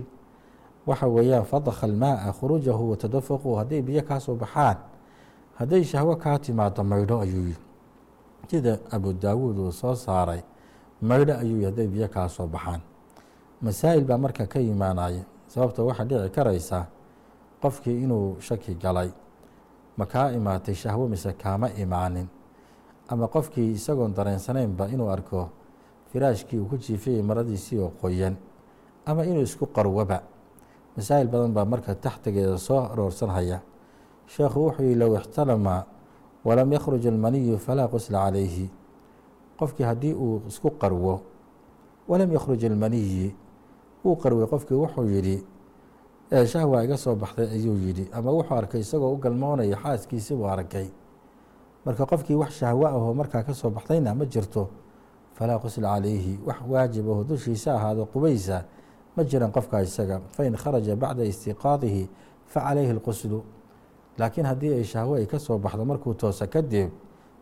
waxa 0.87 1.07
weeyaan 1.07 1.45
fadakha 1.45 1.87
almaaa 1.87 2.31
khuruujahu 2.33 2.89
watadafaqu 2.91 3.55
hadday 3.55 3.81
biyo 3.81 4.01
kaa 4.03 4.19
soo 4.19 4.35
baxaan 4.35 4.77
hadday 5.59 5.83
shahwo 5.83 6.15
kaa 6.15 6.37
timaado 6.39 6.83
maydho 6.83 7.19
ayuu 7.21 7.43
yihi 7.47 7.57
sida 8.49 8.79
abu 8.91 9.13
daawuud 9.13 9.57
uu 9.57 9.71
soo 9.71 9.95
saaray 9.95 10.41
maydho 11.01 11.33
ayuu 11.37 11.55
yihi 11.55 11.65
hadday 11.65 11.87
biyo 11.87 12.07
kaa 12.07 12.27
soo 12.29 12.47
baxaan. 12.47 12.81
Masaa'il 13.61 14.05
baa 14.05 14.17
marka 14.17 14.47
ka 14.47 14.59
imaanaya 14.59 15.23
sababta 15.47 15.83
waxaa 15.83 16.05
dhici 16.05 16.29
karaysa 16.29 16.85
qofkii 17.61 18.03
inuu 18.03 18.39
shaki 18.41 18.75
galay 18.75 19.11
ma 19.97 20.05
kaa 20.05 20.31
imaatay 20.31 20.75
shahwo 20.75 21.07
mise 21.07 21.33
kaama 21.33 21.69
imaanin? 21.69 22.27
Ama 23.07 23.27
qofkii 23.27 23.71
isagoon 23.71 24.13
dareensanaynba 24.15 24.87
inuu 24.87 25.09
arko 25.11 25.49
firaashkii 26.11 26.57
uu 26.59 26.65
ku 26.65 26.77
jiifayay 26.77 27.21
maradiisii 27.21 27.77
oo 27.79 27.91
qoyan 28.01 28.35
ama 29.05 29.25
inuu 29.25 29.41
isku 29.41 29.65
qarwoba 29.67 30.21
masaa'il 30.99 31.27
badan 31.31 31.53
baa 31.55 31.65
marka 31.65 31.95
taxtigeeda 31.95 32.57
soo 32.57 32.79
aroorsanhaya. 32.91 33.61
Sheekhu 34.27 34.59
wuxuu 34.67 34.83
yihi 34.83 34.95
low 34.95 35.15
ixtalama 35.17 35.85
walam 36.45 36.71
yakhruj 36.73 37.05
almaniyu 37.07 37.57
falaa 37.57 37.87
qusla 37.87 38.27
calayhi. 38.27 38.69
Qofkii 39.59 39.83
haddii 39.83 40.13
uu 40.13 40.41
isku 40.47 40.69
qarwo 40.81 41.21
walam 42.07 42.31
yakhruj 42.31 42.63
almaniyi 42.65 43.35
uu 44.05 44.15
qarway. 44.15 44.45
Qofkii 44.47 44.75
wuxuu 44.75 45.07
yidhi 45.09 45.43
shahwa 46.45 46.83
iga 46.83 46.97
soo 46.97 47.15
baxday 47.15 47.47
ayuu 47.47 47.77
yidhi. 47.77 48.09
Ama 48.13 48.31
wuxuu 48.31 48.55
arkay 48.55 48.81
isagoo 48.81 49.13
u 49.13 49.17
galmoonaya 49.17 49.75
xaaskiisi 49.75 50.35
buu 50.35 50.47
arkay. 50.47 50.87
Marka 51.85 52.05
qofkii 52.05 52.35
wax 52.35 52.51
shahwo 52.59 52.87
ahoo 52.87 53.13
markaa 53.13 53.43
ka 53.43 53.53
soo 53.53 53.69
baxdayna 53.69 54.13
ma 54.15 54.25
jirto 54.25 54.69
falaa 55.33 55.59
qusla 55.59 55.95
calayhi. 55.95 56.39
Wax 56.45 56.57
waajib 56.69 57.09
aho 57.09 57.23
dushiisa 57.23 57.73
ahaado 57.75 58.05
qubaysa 58.05 58.63
ma 59.19 59.25
jiran 59.27 59.51
qofkaa 59.51 59.81
isaga 59.83 60.21
fain 60.31 60.55
kharaja 60.55 60.95
bacda 60.95 61.23
istiqaadihi 61.27 62.07
fa 62.47 62.61
calayhi 62.61 62.91
اlquslu 62.95 63.43
laakiin 64.17 64.45
haddii 64.47 64.73
ay 64.79 64.83
shahwo 64.83 65.15
ay 65.19 65.25
ka 65.27 65.39
soo 65.39 65.57
baxdo 65.59 65.83
markuu 65.85 66.13
toosa 66.13 66.47
kadib 66.47 66.89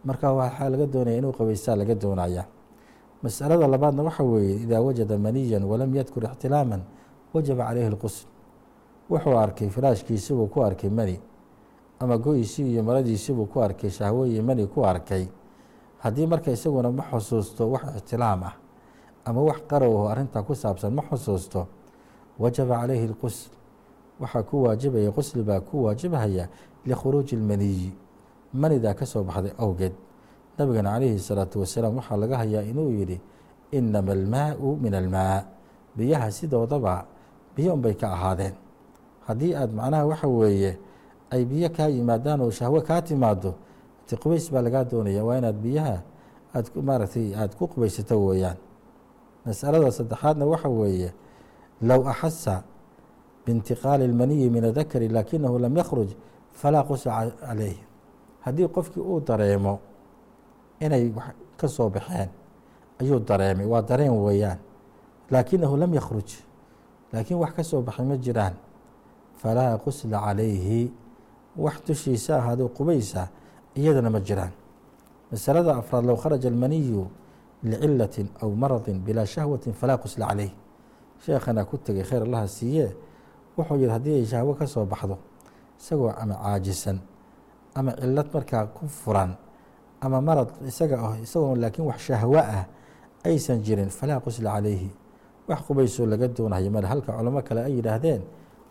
markaa 0.04 0.34
waxaa 0.34 0.70
laga 0.70 0.86
doonaya 0.88 1.18
inuu 1.18 1.32
qabaysaa 1.38 1.76
laga 1.76 1.96
doonaya. 1.96 2.46
Masalada 3.24 3.68
labaadna 3.68 4.04
waxa 4.04 4.24
weeye 4.24 4.56
idaa 4.66 4.82
wajada 4.82 5.18
maniyan 5.18 5.64
walam 5.64 5.94
yadkur 5.96 6.24
ixtilaaman 6.26 6.82
wajaba 7.34 7.64
calayhi 7.70 7.90
اlqusl 7.94 8.26
wuxuu 9.10 9.38
arkay 9.38 9.70
firaashkiisibuu 9.70 10.48
ku 10.50 10.62
arkay 10.64 10.90
mani. 10.90 11.20
Ama 12.00 12.18
go-isii 12.18 12.72
iyo 12.74 12.84
maradiisibuu 12.84 13.46
ku 13.46 13.62
arkay 13.62 13.90
shahwo 13.90 14.26
iyo 14.26 14.44
mani 14.44 14.66
ku 14.68 14.86
arkay. 14.86 15.28
Haddii 16.00 16.28
marka 16.28 16.52
isaguna 16.52 16.92
ma 16.92 17.04
xusuusto 17.12 17.70
wax 17.72 17.84
ixtilaam 17.98 18.44
ah 18.44 18.54
ama 19.27 19.41
wax 19.43 19.61
qarow 19.71 20.09
arrintaa 20.09 20.43
ku 20.43 20.55
saabsan 20.55 20.93
ma 20.95 21.03
xusuusto 21.11 21.67
wajaba 22.39 22.81
calayhi 22.81 23.07
اlqusl 23.11 23.51
waxaa 24.21 24.43
ku 24.43 24.63
waajibaya 24.63 25.11
qusli 25.11 25.43
baa 25.43 25.61
ku 25.61 25.85
waajibhaya 25.85 26.49
likhuruuji 26.87 27.37
اlmaniyi 27.37 27.93
manidaa 28.55 28.95
ka 28.95 29.07
soo 29.07 29.23
baxday 29.25 29.53
awgeed 29.59 29.93
nabigana 30.59 30.91
calayhi 30.95 31.17
الsalaatu 31.21 31.61
wasalaam 31.61 31.97
waxaa 31.97 32.17
laga 32.17 32.37
hayaa 32.39 32.63
inuu 32.63 32.91
yidhi 32.91 33.21
inama 33.73 34.13
almaau 34.13 34.77
min 34.77 34.95
almaa 34.95 35.45
biyaha 35.97 36.31
sidoodaba 36.31 37.05
biyo 37.57 37.75
unbay 37.75 37.95
ka 37.95 38.13
ahaadeen 38.13 38.55
haddii 39.27 39.55
aad 39.55 39.71
macnaha 39.73 40.07
waxa 40.07 40.29
weeye 40.29 40.79
ay 41.31 41.45
biyo 41.45 41.69
kaa 41.71 41.89
yimaadaan 41.89 42.41
oo 42.41 42.51
shahwo 42.51 42.81
kaa 42.81 43.01
timaado 43.03 43.55
ti 44.07 44.17
qubays 44.17 44.51
baa 44.53 44.61
lagaa 44.63 44.85
doonaya 44.85 45.25
waa 45.25 45.39
inaad 45.39 45.57
biyaha 45.57 45.97
aad 46.55 46.67
maaragtay 46.83 47.35
aada 47.35 47.55
ku 47.57 47.67
qubaysato 47.69 48.17
weeyaan 48.27 48.57
masalada 49.48 49.92
saddexaadna 49.92 50.46
waxa 50.46 50.70
weeye 50.70 51.10
low 51.82 52.02
axasa 52.12 52.64
biintiqaali 53.46 54.04
اlmaniyi 54.10 54.50
min 54.50 54.64
adakari 54.72 55.08
lakinahu 55.08 55.56
lam 55.64 55.74
yakhruj 55.78 56.10
falaa 56.60 56.84
qusla 56.90 57.32
calayh 57.40 57.78
haddii 58.46 58.68
qofkii 58.76 59.02
uu 59.12 59.20
dareemo 59.28 59.80
inay 60.84 61.14
ka 61.60 61.68
soo 61.68 61.90
baxeen 61.90 62.30
ayuu 63.02 63.20
dareemay 63.20 63.66
waa 63.66 63.82
dareen 63.82 64.12
weeyaan. 64.14 64.60
Laakinahu 65.32 65.78
lam 65.78 65.94
yakhruj 65.94 66.30
laakiin 67.14 67.38
wax 67.40 67.52
ka 67.56 67.64
soo 67.64 67.82
baxay 67.82 68.06
ma 68.06 68.18
jiraan. 68.18 68.54
Falaa 69.38 69.78
qusla 69.78 70.20
calayhi 70.20 70.92
wax 71.58 71.76
dushiisa 71.88 72.38
ahaado 72.38 72.70
qubaysa 72.70 73.28
iyadana 73.76 74.10
ma 74.10 74.20
jiraan. 74.20 74.52
Masalada 75.32 75.76
afraad 75.78 76.06
low 76.06 76.16
kharaja 76.18 76.50
almaniyu 76.50 77.08
licilatin 77.64 78.30
aw 78.42 78.50
maradin 78.50 79.00
bilaa 79.02 79.26
shahwatin 79.26 79.74
falaa 79.74 79.98
qusla 79.98 80.28
caleyh 80.28 80.52
sheekhana 81.26 81.66
ku 81.66 81.78
tegay 81.78 82.04
khayr 82.04 82.24
allaha 82.24 82.48
siiye 82.48 82.96
wuxuu 83.58 83.76
yihi 83.78 83.90
haddii 83.92 84.16
ay 84.22 84.26
shahwo 84.26 84.54
ka 84.54 84.66
baxdo 84.86 85.18
isagoo 85.80 86.14
ama 86.14 86.36
caajisan 86.36 87.00
ama 87.76 87.92
cilad 87.98 88.28
markaa 88.34 88.66
ku 88.74 88.88
furan 88.88 89.36
ama 90.02 90.22
marad 90.22 90.50
isaga 90.68 90.98
ah 91.02 91.18
isagoo 91.18 91.56
laakiin 91.56 91.86
wax 91.88 92.00
shahwo 92.10 92.38
ah 92.38 92.66
aysan 93.26 93.62
jirin 93.66 93.90
falaa 93.90 94.20
qusla 94.20 94.54
calayhi 94.54 94.92
wax 95.48 95.60
qubaysoo 95.66 96.06
laga 96.06 96.28
doonayo 96.28 96.70
male 96.72 96.88
halka 96.88 97.14
culamo 97.14 97.42
kale 97.42 97.66
ay 97.66 97.74
yidhaahdeen 97.82 98.22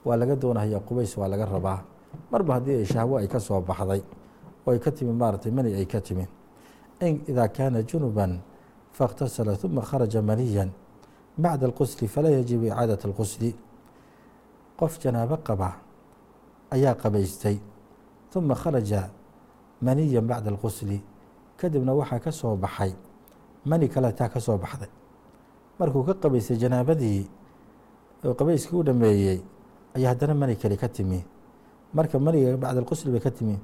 waa 0.05 0.17
laga 0.17 0.37
doonahaya 0.37 0.79
qubays 0.81 1.17
waa 1.19 1.29
laga 1.29 1.47
rabaa 1.47 1.83
marba 2.31 2.55
haddii 2.55 2.79
ay 2.83 2.87
shahwo 2.87 3.19
ay 3.19 3.27
ka 3.27 3.39
baxday 3.61 4.03
oo 4.67 4.71
ay 4.73 4.79
ka 4.79 4.91
timi 4.91 5.13
maaratay 5.13 5.51
mani 5.53 5.75
ay 5.75 5.87
ka 5.87 6.01
timi 6.01 6.27
in 7.01 7.23
idaa 7.27 7.49
kaana 7.49 7.83
junuban 7.83 8.39
faاkhtasala 8.96 9.56
ثuma 9.56 9.82
kharaja 9.82 10.22
maniyan 10.22 10.70
bacda 11.38 11.68
اlqusli 11.68 12.08
falaa 12.08 12.32
yajibu 12.32 12.66
icaadaة 12.66 13.02
اlqusli 13.10 13.56
qof 14.80 15.00
janaabo 15.00 15.38
qaba 15.38 15.70
ayaa 16.72 16.96
qabaystay 16.96 17.58
ثuma 18.32 18.56
kharaja 18.56 19.10
maniyan 19.82 20.28
bacda 20.28 20.52
اlqusli 20.52 21.02
kadibna 21.58 21.94
waxaa 21.94 22.20
ka 22.20 22.32
soo 22.32 22.56
baxay 22.56 22.94
mani 23.66 23.88
kaletaa 23.90 24.30
ka 24.30 24.40
soo 24.40 24.58
baxday 24.58 24.90
markuu 25.80 26.04
ka 26.04 26.14
qabaystay 26.14 26.58
janaabadii 26.58 27.28
oo 28.26 28.34
qabayskii 28.34 28.76
u 28.78 28.84
dhameeyey 28.84 29.40
ayaa 29.96 30.10
haddana 30.14 30.34
mani 30.36 30.56
kale 30.56 30.78
ka 30.78 30.88
timi 30.90 31.24
marka 31.94 32.20
maniga 32.20 32.58
bacda 32.58 32.82
اlqusli 32.82 33.12
bay 33.12 33.20
ka 33.22 33.32
timi 33.32 33.60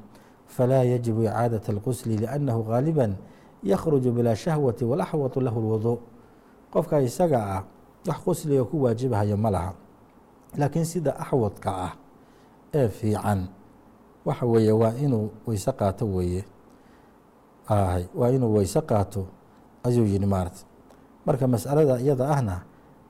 falaa 0.47 0.83
yajibu 0.83 1.23
icaadaة 1.23 1.65
اlqusli 1.67 2.17
liأnnahu 2.23 2.63
gaaliba 2.63 3.09
yakhruju 3.62 4.12
bilaa 4.12 4.34
shahwati 4.34 4.84
walaxwatu 4.84 5.40
lahu 5.40 5.58
اlwudu 5.60 5.98
qofka 6.72 7.00
isaga 7.00 7.38
ah 7.56 7.62
wax 8.06 8.18
qusliga 8.24 8.64
ku 8.64 8.82
waajibahayo 8.82 9.36
ma 9.36 9.50
laha. 9.50 9.72
Laakiin 10.58 10.84
sida 10.84 11.16
axwadka 11.16 11.70
ah 11.70 11.92
ee 12.74 12.88
fiican 12.88 13.48
waxa 14.24 14.46
weeye 14.46 14.72
waa 14.72 14.92
inuu 14.98 15.30
weyse 15.46 15.72
qaato 15.72 16.06
weeye. 16.06 16.44
Waa 18.14 18.30
inuu 18.30 18.54
weyse 18.54 18.80
qaato 18.80 19.26
ayuu 19.84 20.04
yihi 20.04 20.26
maarata 20.26 20.66
marka 21.26 21.46
mas'alada 21.46 22.00
iyada 22.00 22.28
ahna 22.28 22.62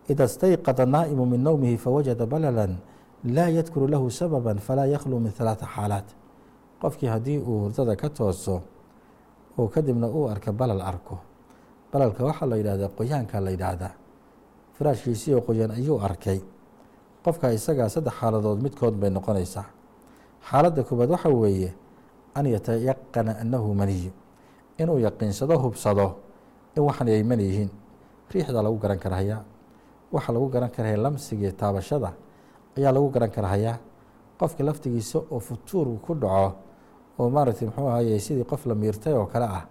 ida 0.08 0.28
stayqada 0.28 0.86
naa'imu 0.86 1.26
min 1.26 1.40
nowmihi 1.42 1.76
fawajada 1.78 2.26
balalan 2.26 2.76
laa 3.24 3.48
yadkuru 3.48 3.88
lahu 3.88 4.10
sababa 4.10 4.54
falaa 4.54 4.86
yakhluu 4.86 5.18
min 5.20 5.32
halaata 5.38 5.66
xaalaat. 5.66 6.04
Qofkii 6.82 7.06
haddii 7.08 7.38
uu 7.38 7.58
hurdada 7.70 7.96
ka 7.96 8.08
tooso 8.10 8.62
oo 9.58 9.68
kadibna 9.68 10.06
uu 10.08 10.28
arka 10.28 10.52
balal 10.52 10.80
arko. 10.80 11.18
Balalka 11.92 12.24
waxaa 12.24 12.46
la 12.50 12.56
yidhahdaa 12.56 12.88
qoyaanka 12.98 13.40
la 13.40 13.50
yidhaahdaa. 13.50 13.92
Firaashkiisii 14.78 15.34
oo 15.34 15.40
qoyan 15.46 15.70
ayuu 15.70 16.00
arkay. 16.00 16.40
Qofka 17.24 17.52
isagaa 17.52 17.88
saddex 17.88 18.14
xaaladood 18.20 18.58
midkood 18.64 18.94
bay 19.00 19.10
noqonaysaa. 19.10 19.66
Xaaladda 20.48 20.82
koobaad 20.88 21.10
waxa 21.10 21.28
weeye 21.28 21.70
an 22.34 22.46
yatayaqana 22.46 23.32
annahu 23.42 23.74
maniyu. 23.74 24.10
Inuu 24.80 24.98
yaqiinsado 24.98 25.54
hubsado 25.62 26.06
in 26.76 26.82
waxan 26.82 27.08
ay 27.08 27.22
mani 27.22 27.44
yihiin. 27.44 27.70
Riixda 28.32 28.62
lagu 28.62 28.78
garan 28.82 28.98
karahayaa. 28.98 29.44
Waxaa 30.12 30.32
lagu 30.32 30.48
garan 30.48 30.70
karahaya 30.70 30.96
lamsigii 30.96 31.52
taabashada 31.52 32.12
ayaa 32.76 32.92
lagu 32.92 33.08
garan 33.14 33.30
karahayaa. 33.30 33.76
Qofka 34.40 34.64
laftigiisa 34.64 35.18
oo 35.30 35.38
futuur 35.40 35.86
ku 36.00 36.14
dhaco 36.14 36.56
oo 37.19 37.29
maaragtay 37.29 37.67
muxuu 37.67 37.87
ahaye 37.89 38.19
sidii 38.19 38.43
qof 38.43 38.65
la 38.65 38.75
miirtay 38.75 39.13
oo 39.13 39.25
kale 39.25 39.45
ah 39.45 39.63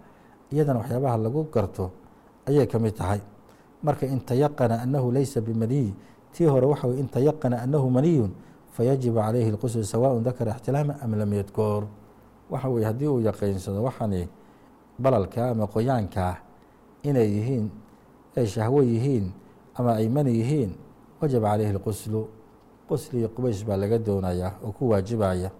iyadana 0.51 0.79
waxyaabaha 0.79 1.17
lagu 1.17 1.43
garto 1.53 1.91
ayay 2.47 2.67
ka 2.67 2.79
mid 2.79 2.95
tahay 2.95 3.19
marka 3.83 4.05
in 4.05 4.19
tayaqana 4.19 4.81
annahu 4.83 5.11
laysa 5.11 5.41
bimaniy 5.41 5.93
tii 6.33 6.45
hore 6.45 6.65
waxa 6.65 6.87
weye 6.87 6.99
in 6.99 7.07
tayaqana 7.07 7.61
annahu 7.61 7.89
maniyun 7.89 8.31
fayajibu 8.75 9.17
calayhi 9.19 9.49
اlqusl 9.51 9.83
sawaء 9.83 10.19
dakara 10.23 10.51
ixtilaama 10.55 10.95
am 11.01 11.15
lam 11.15 11.33
yadkur 11.33 11.83
waxa 12.49 12.69
weye 12.69 12.85
haddii 12.85 13.07
uu 13.07 13.19
yaqiinsado 13.21 13.83
waxani 13.83 14.27
balalka 14.99 15.49
ama 15.51 15.67
qoyaankaa 15.67 16.35
inay 17.03 17.27
yihiin 17.37 17.69
ay 18.37 18.45
shahwo 18.47 18.81
yihiin 18.83 19.31
ama 19.75 19.95
ay 19.99 20.09
mani 20.09 20.31
yihiin 20.39 20.71
wajaba 21.21 21.47
calayhi 21.51 21.73
اlquslu 21.75 22.21
qusli 22.89 23.19
iyo 23.19 23.29
qubays 23.29 23.65
baa 23.65 23.77
laga 23.77 23.97
doonayaa 23.99 24.51
oo 24.65 24.71
ku 24.71 24.89
waajibaya 24.89 25.51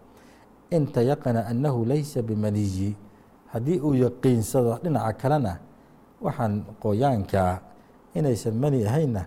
in 0.76 0.86
tayaqana 0.86 1.46
annahu 1.50 1.84
laysa 1.84 2.22
bimaniyi 2.22 2.96
haddii 3.52 3.78
uu 3.80 3.94
yaqiinsado 3.94 4.78
dhinaca 4.82 5.12
kalena 5.20 5.52
waxaan 6.24 6.64
qoyaankaa 6.82 7.52
inaysan 8.14 8.54
mani 8.62 8.86
ahaynna 8.88 9.22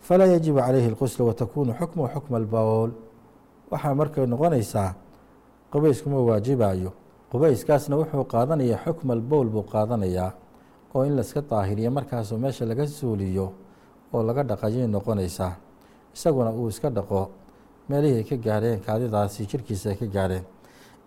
falaa 0.00 0.26
yajibu 0.34 0.58
calayhi 0.58 0.88
اlqusl 0.92 1.22
watakunu 1.28 1.72
xukmu 1.80 2.08
xukma 2.14 2.36
albowl 2.42 2.90
waxaa 3.70 3.94
markay 3.94 4.26
noqonaysaa 4.26 4.94
qubayskuma 5.72 6.18
waajibayo 6.28 6.92
qubayskaasna 7.32 7.96
wuxuu 8.00 8.24
qaadanayaa 8.24 8.80
xukma 8.84 9.12
albowl 9.18 9.46
buu 9.52 9.62
qaadanayaa 9.72 10.32
oo 10.94 11.04
in 11.04 11.16
laska 11.16 11.40
daahiriyo 11.50 11.90
markaasoo 11.90 12.38
meesha 12.38 12.64
laga 12.64 12.86
suuliyo 12.86 13.52
oo 14.14 14.22
laga 14.22 14.42
dhaqayay 14.42 14.86
noqonaysaa. 14.88 15.52
Isaguna 16.14 16.50
uu 16.50 16.68
iska 16.72 16.88
dhaqo 16.90 17.28
meelihii 17.88 18.16
ay 18.16 18.24
ka 18.24 18.36
gaadheen 18.36 18.80
kaadidaasi 18.80 19.46
jirkiisa 19.46 19.90
ay 19.92 19.96
ka 20.00 20.06
gaadheen 20.06 20.44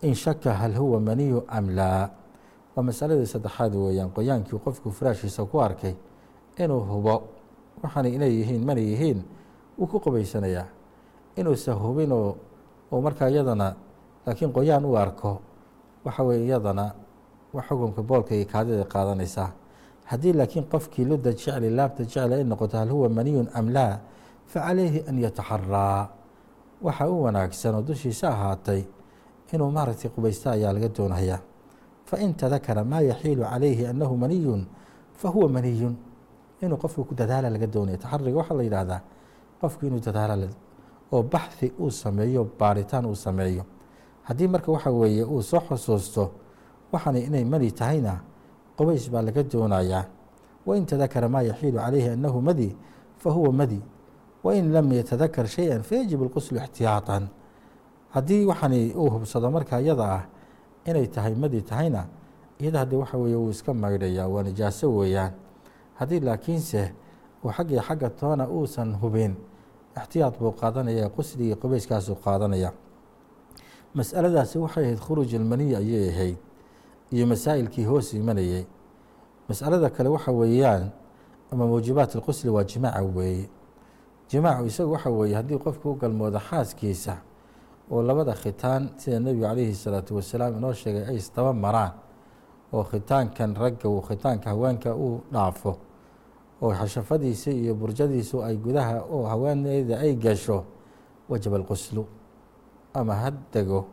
in 0.02 0.14
shaka 0.16 0.54
hal 0.54 0.74
huwa 0.76 1.00
maniyu 1.00 1.44
am 1.48 1.70
laa 1.70 2.10
waa 2.76 2.84
masaladii 2.84 3.26
saddexaad 3.26 3.76
weeyaan 3.76 4.10
qoyaankii 4.12 4.60
qofku 4.66 4.92
firaashiisa 4.92 5.46
ku 5.46 5.62
arkay 5.62 5.94
inuu 6.58 6.80
hubo 6.90 7.16
waxaana 7.84 8.10
inay 8.10 8.32
yihiin 8.42 8.66
mana 8.66 8.80
yihiin 8.82 9.22
wuu 9.78 9.88
ku 9.88 10.00
qubaysanayaa. 10.00 10.68
Inuusa 11.36 11.74
hubinoo 11.74 12.36
oo 12.92 13.02
markaa 13.02 13.30
iyadana 13.30 13.76
laakiin 14.26 14.52
qoyaan 14.54 14.86
u 14.86 14.98
arko 14.98 15.42
waxa 16.06 16.24
weye 16.24 16.46
iyadana 16.46 16.94
xukunka 17.68 18.02
boolka 18.04 18.36
iyo 18.36 18.46
kaadida 18.46 18.84
qaadanaysaa 18.84 19.50
haddii 20.06 20.34
laakiin 20.34 20.66
qofkii 20.72 21.06
luda 21.06 21.32
jecli 21.34 21.70
laabta 21.70 22.04
jecli 22.04 22.34
ay 22.36 22.44
noqoto 22.44 22.78
hal 22.78 22.90
huwa 22.90 23.10
maniyun 23.10 23.48
am 23.54 23.70
laa 23.70 24.00
facalayhi 24.48 25.04
an 25.08 25.20
yataxaraa 25.20 26.10
waxa 26.82 27.10
u 27.10 27.24
wanaagsan 27.24 27.76
oo 27.76 27.82
dushiisa 27.82 28.30
ahaatay 28.30 28.84
inuu 29.54 29.72
maaragtay 29.72 30.12
qubaysta 30.12 30.52
ayaa 30.52 30.74
laga 30.74 30.90
doonayaa 30.90 31.40
fain 32.06 32.34
tadakara 32.34 32.84
maa 32.84 33.02
yaxiilu 33.02 33.44
calayhi 33.44 33.86
annahu 33.88 34.18
maniyun 34.18 34.66
fahuwa 35.16 35.50
maniyun. 35.50 35.96
Inuu 36.62 36.78
qofku 36.78 37.04
ku 37.06 37.16
dadaala 37.16 37.50
laga 37.50 37.68
doonaya. 37.68 37.98
Taxariga 37.98 38.38
waxaa 38.38 38.56
la 38.58 38.64
yidhaahdaa 38.64 39.02
qofku 39.62 39.86
inuu 39.86 40.00
dadaala 40.00 40.48
oo 41.12 41.24
baxhi 41.24 41.74
uu 41.80 41.90
sameeyo 41.92 42.44
baaritaan 42.60 43.06
uu 43.06 43.16
sameeyo. 43.16 43.64
Haddii 44.24 44.48
marka 44.48 44.72
waxa 44.72 44.92
weeye 44.92 45.24
uu 45.24 45.42
soo 45.42 45.60
xusuusto 45.60 46.32
waxaana 46.92 47.20
inay 47.20 47.46
mani 47.46 47.72
tahayna 47.72 48.22
qubays 48.78 49.10
baa 49.10 49.22
laga 49.22 49.44
doonayaa. 49.44 50.06
Wain 50.66 50.86
tadakara 50.86 51.30
maa 51.30 51.42
yaxiilu 51.42 51.80
calayhi 51.80 52.10
annahu 52.10 52.42
madi 52.42 52.76
fahuwa 53.18 53.54
madi. 53.54 53.82
Wain 54.44 54.72
lam 54.74 54.92
yatadakar 54.94 55.48
shay-an 55.48 55.82
fayajib 55.84 56.22
اlquslu 56.22 56.58
ixtiyaatan 56.62 57.28
haddii 58.14 58.46
waxani 58.46 58.94
uu 58.96 59.10
hubsado 59.10 59.52
marka 59.52 59.80
iyada 59.82 60.06
ah 60.16 60.24
inay 60.86 61.08
tahay 61.08 61.36
madi 61.36 61.62
tahayna 61.62 62.06
iyada 62.60 62.80
haddii 62.80 62.96
waxa 62.96 63.18
weeye 63.18 63.36
wuu 63.36 63.50
iska 63.50 63.74
maydhayaa 63.74 64.28
waa 64.28 64.44
nijaaso 64.44 64.96
weeyaan. 64.96 65.32
Haddii 65.96 66.20
laakiinse 66.20 66.94
uu 67.46 67.50
xaggii 67.52 67.80
xagga 67.80 68.10
toona 68.10 68.48
uusan 68.50 68.96
hubin 69.02 69.36
ixtiyaad 69.98 70.38
buu 70.40 70.52
qaadanaya 70.52 71.10
qusli 71.10 71.48
iyo 71.48 71.56
qubayskaasuu 71.56 72.16
qaadanaya. 72.16 72.72
Mas'aladaasi 73.96 74.58
waxay 74.60 74.84
ahayd 74.86 75.00
khuruuj 75.00 75.34
ilmaniya 75.34 75.78
ayay 75.80 76.10
ahayd 76.10 76.38
iyo 77.12 77.28
masaa'ilkii 77.28 77.86
hoos 77.86 78.14
imanayey 78.14 78.66
mas'alada 79.50 79.90
kale 79.90 80.10
waxa 80.10 80.32
weeyaan 80.32 80.90
ama 81.52 81.68
muujibaat 81.68 82.16
اlqusli 82.16 82.50
waa 82.50 82.64
jimaaca 82.64 83.04
weeye. 83.04 83.50
Jimaacu 84.30 84.66
isagu 84.66 84.92
waxa 84.92 85.10
weeye 85.10 85.36
haddii 85.36 85.58
qofku 85.58 85.92
u 85.92 85.96
galmoodo 85.96 86.40
xaaskiisa 86.40 87.18
oo 87.92 88.02
labada 88.04 88.34
khitaan 88.34 88.90
sida 88.98 89.20
nebigu 89.20 89.44
calayhi 89.46 89.76
salaatu 89.76 90.16
wasalaam 90.16 90.58
inoo 90.58 90.74
sheegay 90.74 91.04
ay 91.10 91.16
isdaba 91.22 91.54
maraan 91.54 91.92
oo 92.74 92.84
khitaankan 92.84 93.56
ragga 93.56 93.90
uu 93.90 94.02
khitaanka 94.02 94.50
haweenka 94.50 94.96
uu 94.96 95.22
dhaafo 95.32 95.78
oo 96.62 96.72
xashafadiisa 96.74 97.52
iyo 97.52 97.76
burjadiisu 97.76 98.44
ay 98.44 98.56
gudaha 98.58 99.02
oo 99.12 99.26
haweeneyda 99.28 100.00
ay 100.00 100.16
gasho 100.16 100.64
wajaba 101.30 101.58
alquslu 101.58 102.06
ama 102.94 103.16
ha 103.16 103.32
dego 103.54 103.86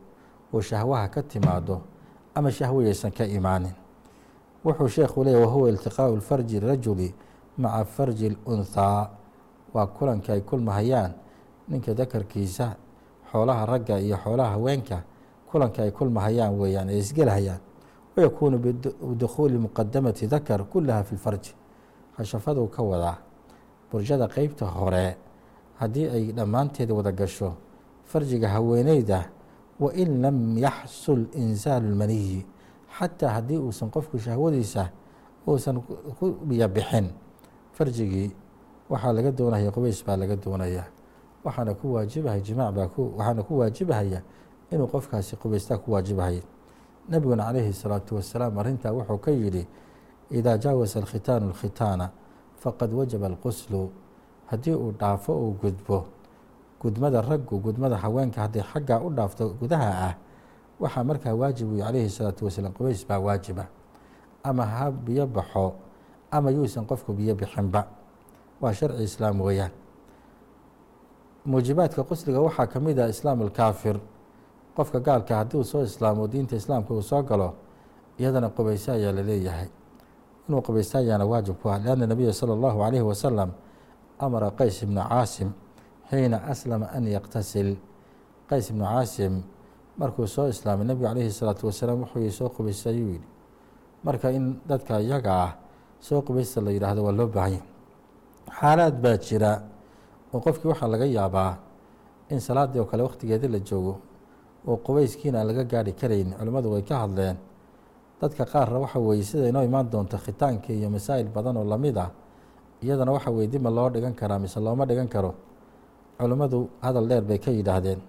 oo 0.53 0.61
shahwaha 0.61 1.07
ka 1.11 1.21
timaado 1.23 1.81
ama 2.35 2.51
shahwayaysan 2.51 3.11
ka 3.11 3.25
imaanin. 3.25 3.73
Wuxuu 4.63 4.87
sheekhu 4.87 5.23
leeyahy 5.23 5.43
wahuwa 5.45 5.69
iltiqaau 5.69 6.15
lfarji 6.15 6.59
rajuli 6.59 7.13
maca 7.57 7.85
farji 7.85 8.27
اlunhaa 8.47 9.09
waa 9.73 9.87
kulanka 9.87 10.33
ay 10.33 10.41
kulmahayaan 10.41 11.11
ninka 11.67 11.93
dakarkiisa 11.93 12.75
xoolaha 13.31 13.65
ragga 13.65 13.99
iyo 13.99 14.17
xoolaha 14.17 14.51
haweenka 14.51 15.03
kulanka 15.51 15.83
ay 15.83 15.91
kulmahayaan 15.91 16.53
weeyaan 16.59 16.89
ay 16.89 16.99
isgelhayaan 16.99 17.59
wayakuunu 18.17 18.57
bidukhuuli 18.57 19.57
muqadamati 19.57 20.27
dakar 20.27 20.63
kulaha 20.65 21.03
fi 21.03 21.15
lfarji 21.15 21.53
hashafaduu 22.17 22.67
ka 22.67 22.83
wadaa 22.83 23.17
burjada 23.91 24.27
qeybta 24.27 24.65
hore 24.65 25.17
haddii 25.79 26.07
ay 26.09 26.23
dhammaanteed 26.31 26.91
wada 26.91 27.11
gasho 27.11 27.53
farjiga 28.05 28.49
haweeneyda 28.49 29.29
wain 29.79 30.21
lam 30.21 30.57
yaxsul 30.57 31.25
insaalu 31.33 31.89
lmaniyi 31.95 32.45
xataa 32.99 33.29
haddii 33.29 33.57
uusan 33.57 33.89
qofku 33.89 34.19
shahwadiisa 34.19 34.89
uusan 35.47 35.81
ku 36.19 36.35
biyabixin 36.45 37.09
farjigii 37.73 38.31
waxaa 38.89 39.13
laga 39.13 39.31
doonaya 39.31 39.71
qubays 39.71 40.03
baa 40.05 40.17
laga 40.17 40.35
doonaya 40.35 40.83
waxaana 41.43 41.73
ku 41.73 41.93
waajibahaya 41.93 42.41
jimaac 42.41 42.73
baa 42.75 42.89
waxaana 43.17 43.43
ku 43.43 43.57
waajibahaya 43.59 44.21
inuu 44.71 44.87
qofkaasi 44.87 45.35
qubaystaa 45.35 45.77
ku 45.77 45.91
waajibahaya 45.91 46.41
nabiguna 47.09 47.43
calayhi 47.49 47.73
salaatu 47.73 48.15
wasalaam 48.15 48.57
arrintaa 48.59 48.91
wuxuu 48.91 49.17
ka 49.17 49.31
yidhi 49.31 49.67
idaa 50.29 50.57
jaawasa 50.57 50.99
alkhitaanu 50.99 51.45
alkhitaana 51.47 52.09
faqad 52.59 52.93
wajaba 52.93 53.27
alquslu. 53.27 53.89
Haddii 54.49 54.73
uu 54.73 54.91
dhaafo 54.91 55.33
uu 55.33 55.51
gudbo. 55.61 56.05
Gudmada 56.81 57.21
raggu 57.21 57.59
gudmada 57.59 57.97
haweenka 57.97 58.41
haddii 58.41 58.61
xaggaa 58.61 58.99
u 58.99 59.09
dhaafto 59.09 59.49
gudaha 59.59 59.89
ah 60.09 60.15
waxaa 60.79 61.03
markaa 61.03 61.33
waajib 61.33 61.71
uy 61.71 61.79
calayhi 61.81 62.09
salaatu 62.09 62.45
wasalaam 62.45 62.73
qubays 62.73 63.07
baa 63.07 63.19
waajiba. 63.19 63.67
Ama 64.43 64.65
ha 64.65 64.91
biyo 64.91 65.27
baxo 65.27 65.73
ama 66.31 66.51
yuusan 66.51 66.85
qofku 66.85 67.13
biyo 67.13 67.35
bixinba. 67.35 67.87
Waa 68.61 68.73
sharci 68.73 69.03
islaam 69.03 69.41
weeyaan 69.41 69.71
muujibaadka 71.45 72.03
qusliga 72.03 72.41
waxaa 72.41 72.67
ka 72.67 72.79
mid 72.79 72.99
ah 72.99 73.07
islaam 73.09 73.41
alkaafir 73.41 73.99
qofka 74.75 74.99
gaalka 74.99 75.35
haddii 75.35 75.57
uu 75.57 75.63
soo 75.63 75.83
islaamo 75.83 76.27
diinta 76.27 76.55
islaamka 76.55 76.93
uu 76.93 77.01
soo 77.01 77.23
galo 77.23 77.53
iyadana 78.19 78.49
qubayso 78.49 78.91
ayaa 78.91 79.11
la 79.11 79.21
leeyahay. 79.23 79.67
Inuu 80.49 80.61
qubaysto 80.61 80.97
ayaana 80.97 81.25
waajib 81.25 81.55
ku 81.61 81.69
ah 81.69 81.79
lianna 81.79 82.07
nabiya 82.07 82.33
sala 82.33 82.53
allahu 82.53 82.79
calayhi 82.79 83.05
wasalam 83.05 83.49
amara 84.19 84.51
qays 84.51 84.83
ibnu 84.83 85.01
caasim 85.01 85.51
xiina 86.09 86.43
aslama 86.51 86.89
an 86.91 87.07
yaqtasil. 87.07 87.77
Qays 88.49 88.69
ibnu 88.69 88.83
caasim 88.83 89.43
markuu 89.97 90.27
soo 90.27 90.47
islaamay 90.49 90.85
nebigu 90.87 91.07
calayhi 91.07 91.31
salaatu 91.31 91.65
wasalaam 91.67 92.03
wuxuu 92.03 92.31
soo 92.31 92.49
qubaysta 92.49 92.89
ayuu 92.89 93.09
yidhi. 93.15 93.27
Marka 94.03 94.31
in 94.31 94.59
dadka 94.67 94.99
iyaga 95.01 95.31
ah 95.33 95.51
soo 95.99 96.21
qubaysta 96.21 96.61
la 96.61 96.71
yidhaahdo 96.71 97.03
waa 97.03 97.11
loo 97.11 97.27
baahanya 97.27 97.61
xaalaad 98.59 98.95
baa 99.01 99.17
jira 99.17 99.61
oo 100.33 100.39
qofkii 100.45 100.67
waxaa 100.71 100.87
laga 100.87 101.05
yaabaa 101.05 101.53
in 102.29 102.39
salaaddii 102.39 102.79
oo 102.79 102.85
kale 102.85 103.03
wakhtigeeda 103.03 103.47
la 103.47 103.59
joogo 103.59 103.93
oo 104.67 104.77
qubayskiina 104.77 105.39
aan 105.39 105.47
laga 105.47 105.63
gaari 105.63 105.93
karayn 105.93 106.33
culimmadu 106.37 106.71
way 106.71 106.81
ka 106.83 106.95
hadleen. 106.99 107.37
Dadka 108.21 108.45
qaarna 108.45 108.79
waxa 108.79 108.99
weeye 108.99 109.23
sida 109.23 109.47
inoo 109.49 109.63
imaan 109.63 109.89
doonto 109.89 110.17
khitaanka 110.17 110.73
iyo 110.73 110.89
masaa'il 110.89 111.27
badan 111.35 111.57
oo 111.57 111.63
la 111.63 111.77
mid 111.77 111.97
ah 111.97 112.11
iyadana 112.83 113.11
waxa 113.11 113.31
weye 113.31 113.47
dib 113.47 113.61
ma 113.61 113.69
loo 113.69 113.89
dhigan 113.89 114.13
karaa 114.13 114.39
mise 114.39 114.59
looma 114.59 114.85
dhigan 114.85 115.07
karo. 115.07 115.33
Culimmadu 116.19 116.69
hadal 116.81 117.07
dheer 117.07 117.21
bay 117.23 117.37
ka 117.39 117.51
yidhaahdeen. 117.51 117.99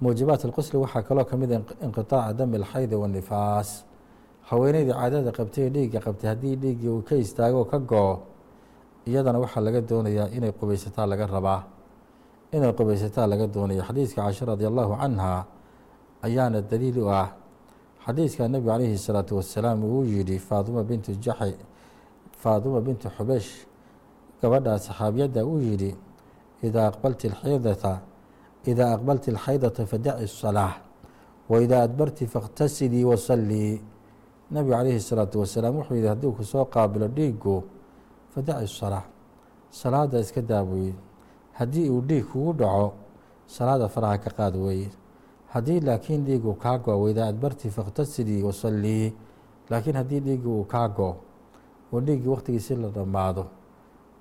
Muujibaat 0.00 0.44
alqusli 0.44 0.78
waxaa 0.78 1.02
kaloo 1.02 1.24
ka 1.24 1.36
mid 1.36 1.52
a 1.52 1.60
inqitaaca 1.84 2.32
dami 2.32 2.56
alxaydi 2.56 2.94
waannifaas 2.96 3.84
haweeneydii 4.48 4.92
caadada 4.92 5.30
qabtay 5.32 5.64
ee 5.66 5.70
dhiigga 5.70 6.00
qabtay 6.00 6.28
haddii 6.30 6.56
dhiiggii 6.56 6.88
uu 6.88 7.02
ka 7.02 7.14
istaago 7.16 7.64
ka 7.64 7.78
go-o 7.78 8.18
iyadana 9.07 9.39
waxaa 9.39 9.61
laga 9.61 9.81
doonayaa 9.81 10.27
inay 10.37 10.51
qubaysataa 10.51 11.05
laga 11.05 11.25
rabaa 11.27 11.61
inay 12.51 12.71
qubaysataa 12.73 13.27
laga 13.27 13.47
doonaya 13.47 13.83
xadiiska 13.83 14.21
casha 14.25 14.45
radi 14.45 14.65
allahu 14.65 14.95
canha 15.01 15.45
ayaana 16.21 16.61
daliil 16.61 16.97
u 17.03 17.09
ah 17.09 17.29
xadiiska 18.05 18.47
nebigu 18.47 18.69
calayhi 18.71 18.93
الsalaatu 18.99 19.35
wasalaam 19.39 19.83
uu 19.83 20.03
yidhi 20.05 20.39
faaduma 20.39 20.83
bintu 20.83 21.11
jaxi 21.25 21.55
faaduma 22.41 22.81
bintu 22.81 23.09
xubesh 23.17 23.67
gabadhaa 24.41 24.77
saxaabiyadda 24.79 25.45
uu 25.45 25.59
yidhi 25.59 25.91
idaa 26.63 26.87
aqbalti 26.91 27.27
xaydata 27.41 28.01
idaa 28.71 28.93
aqbalti 28.95 29.31
اlxaydata 29.31 29.85
fadaci 29.85 30.23
الsalaaة 30.29 30.75
waidaa 31.51 31.81
adbarti 31.87 32.23
faاkhtasilii 32.33 33.03
wasalii 33.11 33.81
nebigu 34.51 34.71
calayhi 34.75 34.97
الsalaatu 35.03 35.39
wasalaam 35.43 35.75
wuxuu 35.79 35.95
yihi 35.95 36.07
haddii 36.07 36.31
ku 36.37 36.43
soo 36.43 36.65
qaabilo 36.65 37.07
dhiigu 37.07 37.63
fadac 38.34 38.62
isalaa 38.64 39.04
salaada 39.70 40.18
iska 40.20 40.42
daaweye 40.42 40.92
haddii 41.58 41.88
uu 41.90 42.00
dhiig 42.00 42.24
kugu 42.32 42.52
dhaco 42.52 42.92
salaada 43.46 43.88
faraha 43.88 44.18
ka 44.18 44.30
qaad 44.30 44.56
weeye 44.56 44.90
haddii 45.52 45.80
laakiin 45.80 46.24
dhiigu 46.24 46.54
kaa 46.54 46.78
go 46.78 47.00
weyda 47.02 47.26
adbarti 47.26 47.70
fakhtasilii 47.70 48.42
wasallii. 48.42 49.12
Laakiin 49.70 49.96
haddii 49.96 50.20
dhiiggi 50.20 50.48
uu 50.48 50.64
kaa 50.64 50.88
go 50.88 51.16
oo 51.92 52.00
dhiiggii 52.00 52.28
waqtigiisi 52.28 52.76
la 52.76 52.88
dhammaado 52.88 53.44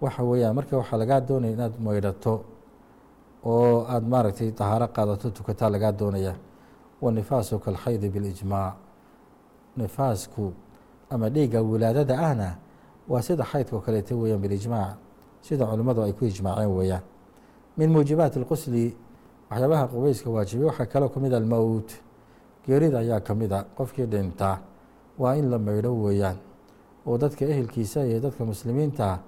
waxa 0.02 0.24
weeyaan 0.24 0.56
marka 0.56 0.78
waxaa 0.78 0.98
lagaa 0.98 1.20
doonaya 1.22 1.54
inaad 1.54 1.74
maydhato 1.80 2.34
oo 3.46 3.86
aada 3.90 4.08
maaragtay 4.08 4.52
dahaaro 4.52 4.88
qaadato 4.88 5.30
tukataa 5.30 5.70
lagaa 5.70 5.92
doonaya 5.92 6.36
wa 7.02 7.12
nifaasu 7.12 7.60
kalxaydi 7.60 8.10
bilijmaac 8.10 8.74
nifaasku 9.78 10.54
ama 11.10 11.30
dhiigga 11.30 11.62
wilaadada 11.62 12.20
ahna 12.20 12.56
waa 13.08 13.22
sida 13.22 13.44
xaydkao 13.44 13.80
kaleeta 13.80 14.16
weeyaan 14.16 14.42
bilijmaac 14.42 14.98
sida 15.42 15.66
culimmadu 15.66 16.02
ay 16.02 16.14
ku 16.14 16.26
ijmaaceen 16.26 16.72
weeyaan. 16.76 17.04
Min 17.78 17.90
muujibaati 17.92 18.40
alqusli 18.40 18.96
waxyaabaha 19.50 19.88
qubayska 19.88 20.30
waajibiya 20.30 20.68
waxaa 20.68 20.86
kaloo 20.86 21.10
ka 21.10 21.20
mid 21.20 21.34
ah 21.34 21.38
a 21.38 21.40
almowt 21.40 21.90
geerida 22.66 23.00
ayaa 23.00 23.20
ka 23.22 23.36
mid 23.36 23.52
a 23.52 23.64
qofkii 23.78 24.06
dhintaa 24.06 24.60
waa 25.18 25.36
in 25.36 25.50
la 25.50 25.58
maydho 25.60 25.94
weeyaan. 25.94 26.38
Oo 27.06 27.18
dadka 27.18 27.46
ehelkiisa 27.46 28.06
iyo 28.06 28.20
dadka 28.20 28.46
muslimiintaa 28.46 29.20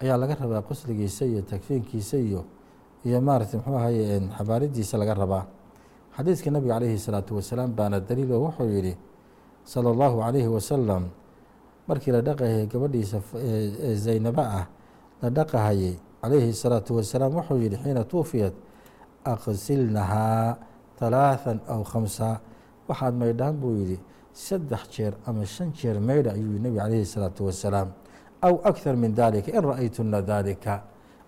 ayaa 0.00 0.16
laga 0.16 0.34
rabaa 0.34 0.62
qusligiisa 0.62 1.24
iyo 1.26 1.42
takfiinkiisa 1.42 2.16
iyo 2.16 2.44
iyo 3.04 3.20
maaragtay 3.20 3.60
muxuu 3.60 3.76
ahaye 3.76 4.20
xabaaridiisa 4.38 4.98
laga 4.98 5.14
rabaa. 5.14 5.46
Xadiiska 6.16 6.50
nabiga 6.50 6.74
calayhi 6.74 6.98
salaatu 6.98 7.36
wasalaam 7.36 7.74
baana 7.76 8.00
daliil 8.00 8.32
oo 8.32 8.40
wuxuu 8.48 8.68
yidhi 8.70 8.96
sala 9.64 9.90
allahu 9.90 10.18
calayhi 10.20 10.48
wasalam 10.48 11.04
markii 11.87 12.11
la 12.11 12.21
dhaqahayay 12.21 12.65
gabadhiisa 12.67 13.17
zaynaba 14.05 14.43
ah 14.59 14.65
la 15.21 15.29
dhaqahayay 15.29 15.95
calayhi 16.21 16.49
الsalaatu 16.55 16.95
wasalaam 16.97 17.31
wuxuu 17.35 17.57
yihi 17.63 17.75
xiina 17.83 18.03
tuufiyat 18.03 18.53
aqsilnahaa 19.25 20.57
talaathan 20.99 21.59
aw 21.67 21.81
khamsa 21.83 22.39
waxaad 22.87 23.13
maydhaan 23.15 23.55
buu 23.61 23.75
yidhi 23.79 23.97
saddex 24.33 24.83
jeer 24.95 25.13
ama 25.27 25.45
shan 25.45 25.71
jeer 25.73 25.99
maydha 25.99 26.31
ayuu 26.31 26.51
yihi 26.53 26.59
nebiga 26.63 26.83
calayhi 26.83 27.03
الsalaatu 27.07 27.41
wasalaam 27.47 27.89
aw 28.41 28.53
akhar 28.63 28.95
min 28.95 29.11
dalika 29.15 29.51
in 29.51 29.61
ra-aytuna 29.63 30.21
dalika 30.21 30.83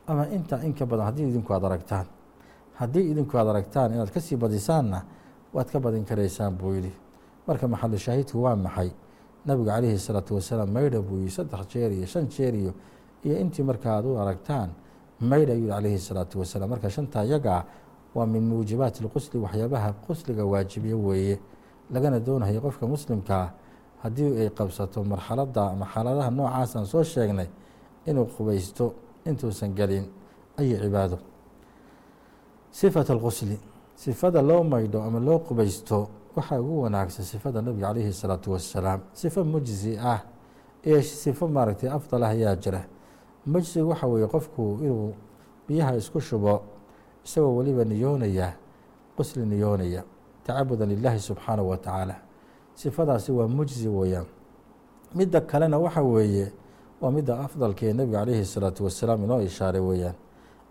ama 0.07 0.23
intaa 0.35 0.59
in 0.63 0.73
ka 0.73 0.85
badan 0.85 1.05
haddii 1.09 1.27
idinku 1.31 1.53
aad 1.53 1.63
aragtaan 1.69 2.05
haddii 2.79 3.05
idinku 3.11 3.33
aad 3.37 3.47
aragtaan 3.47 3.89
inaad 3.93 4.11
kasii 4.15 4.35
badisaanna 4.37 4.99
waad 5.53 5.67
ka 5.71 5.79
badin 5.79 6.03
karaysaan 6.05 6.53
buu 6.57 6.73
yidhi 6.77 6.93
marka 7.47 7.67
maxalu 7.67 7.97
shaahidku 7.97 8.37
waa 8.43 8.55
maxay 8.55 8.89
nabigu 9.46 9.66
calayhi 9.68 9.98
salaatu 9.98 10.34
wasalaam 10.34 10.70
maydha 10.70 11.00
buu 11.00 11.18
yihi 11.18 11.30
saddex 11.30 11.66
jeer 11.72 11.92
iyo 11.92 12.06
shan 12.06 12.28
jeer 12.28 12.54
iyo 12.54 12.72
iyo 13.24 13.38
intii 13.40 13.62
markaa 13.62 13.96
aada 13.96 14.08
u 14.08 14.18
aragtaan 14.18 14.70
maydha 15.20 15.52
ayuu 15.52 15.68
calayhi 15.68 15.98
salaatu 15.98 16.38
wasalaam. 16.40 16.70
Marka 16.70 16.90
shantaa 16.90 17.24
yagaa 17.24 17.64
waa 18.14 18.26
min 18.26 18.42
muujibaati 18.42 19.04
lqusli 19.04 19.40
waxyaabaha 19.40 19.92
qusliga 20.06 20.44
waajibiye 20.44 20.94
weeye. 20.94 21.38
Lagana 21.92 22.20
doonayo 22.20 22.60
qofka 22.60 22.86
muslimkaa 22.86 23.52
haddii 24.02 24.40
ay 24.40 24.50
qabsato 24.50 25.04
marxalada 25.04 25.70
ama 25.70 25.86
xaaladaha 25.86 26.30
noocaas 26.30 26.90
soo 26.90 27.02
sheegnay 27.02 27.48
inuu 28.06 28.26
qubaysto 28.26 28.94
intuusan 29.26 29.74
gelin 29.74 30.04
ayo 30.58 30.76
cibaado. 30.80 31.18
Sifat 32.70 33.10
alqusli 33.10 33.58
sifada 33.94 34.42
loo 34.42 34.62
maydho 34.64 35.02
ama 35.02 35.20
loo 35.20 35.38
qubaysto 35.38 36.08
waxaa 36.35 36.59
ugu 36.61 36.81
wanaagsan 36.81 37.25
sifada 37.25 37.61
nabiga 37.61 37.87
calayhi 37.87 38.09
الsalaatu 38.09 38.51
wasalaam 38.51 38.99
sifo 39.13 39.43
mujzi 39.43 39.97
ah 39.97 40.19
iyo 40.83 41.01
sifo 41.01 41.47
maaragtay 41.47 41.89
afdal 41.89 42.23
ah 42.23 42.29
ayaa 42.35 42.55
jira 42.55 42.81
mujzi 43.45 43.81
waxa 43.81 44.07
weeye 44.07 44.27
qofku 44.27 44.63
inuu 44.83 45.13
biyaha 45.67 45.95
isku 45.95 46.21
shubo 46.21 46.61
isagoo 47.25 47.55
weliba 47.57 47.83
niyoonaya 47.85 48.53
qusli 49.17 49.45
niyoonaya 49.45 50.03
tacabudan 50.43 50.89
lilahi 50.89 51.19
subxaanahu 51.19 51.69
wa 51.69 51.77
tacaala 51.77 52.15
sifadaasi 52.75 53.31
waa 53.31 53.47
mujzi 53.47 53.87
weeyaan 53.87 54.25
midda 55.15 55.41
kalena 55.41 55.77
waxa 55.79 56.01
weeye 56.01 56.51
waa 57.01 57.11
midda 57.11 57.39
afdalkee 57.39 57.93
nebiga 57.93 58.19
calayhi 58.19 58.41
الsalaatu 58.41 58.83
wasalaam 58.83 59.23
inoo 59.23 59.41
ishaaray 59.41 59.81
weeyaan 59.81 60.15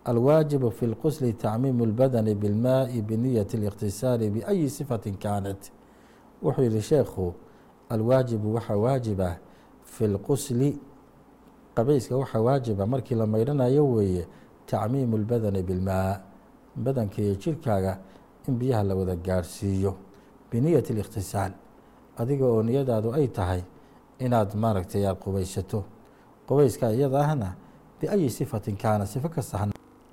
alwaajibu 0.05 0.71
fi 0.71 0.87
اlqusli 0.87 1.33
tacmiimu 1.33 1.85
اlbadani 1.85 2.35
biاlmaai 2.35 3.03
biniyati 3.03 3.57
اliqtisaali 3.57 4.31
biayi 4.31 4.71
sifati 4.71 5.11
kaanat 5.13 5.71
wuxuu 6.43 6.63
yihi 6.63 6.83
sheekhu 6.83 7.35
alwaajibu 7.89 8.55
waxaa 8.55 8.77
waajibah 8.77 9.37
fi 9.85 10.07
lqusli 10.07 10.79
qabayska 11.75 12.17
waxaa 12.17 12.41
waajiba 12.41 12.87
markii 12.87 13.15
la 13.15 13.27
maydhanayo 13.27 13.91
weeye 13.91 14.27
tacmiimu 14.67 15.17
اlbadani 15.17 15.63
bilmaa 15.63 16.21
badanka 16.77 17.23
iyo 17.23 17.35
jirkaaga 17.35 17.99
in 18.49 18.55
biyaha 18.59 18.83
la 18.83 18.95
wada 18.95 19.17
gaarhsiiyo 19.17 19.95
biniyati 20.51 20.93
اlikhtisaal 20.93 21.53
adiga 22.17 22.45
oo 22.47 22.63
niyadaadu 22.63 23.13
ay 23.15 23.27
tahay 23.29 23.63
inaad 24.19 24.55
maaragtay 24.55 25.07
aad 25.09 25.17
qubaysato 25.19 25.85
qubayska 26.49 26.93
iyada 26.93 27.21
ahna 27.21 27.55
biayi 28.01 28.31
sifatin 28.31 28.77
kaana 28.77 29.07
sifo 29.07 29.29
kasta 29.29 29.67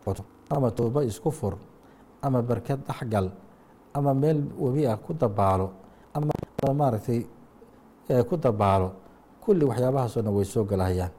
ha 0.05 0.11
noqoto 0.11 0.23
ama 0.49 0.71
tooba 0.71 1.03
isku 1.03 1.31
fur 1.31 1.55
ama 2.21 2.41
barkad 2.41 2.79
dhexgal 2.87 3.31
ama 3.93 4.13
meel 4.13 4.39
webi 4.59 4.87
ah 4.87 4.97
ku 4.97 5.13
dabaalo 5.13 5.67
ama 6.13 6.31
maaragtay 6.73 7.25
ku 8.29 8.35
dabaalo 8.37 8.91
kulli 9.43 9.65
waxyaabahaasoo 9.65 10.21
dhan 10.21 10.33
way 10.35 10.45
soo 10.45 10.63
galahayaan 10.63 11.11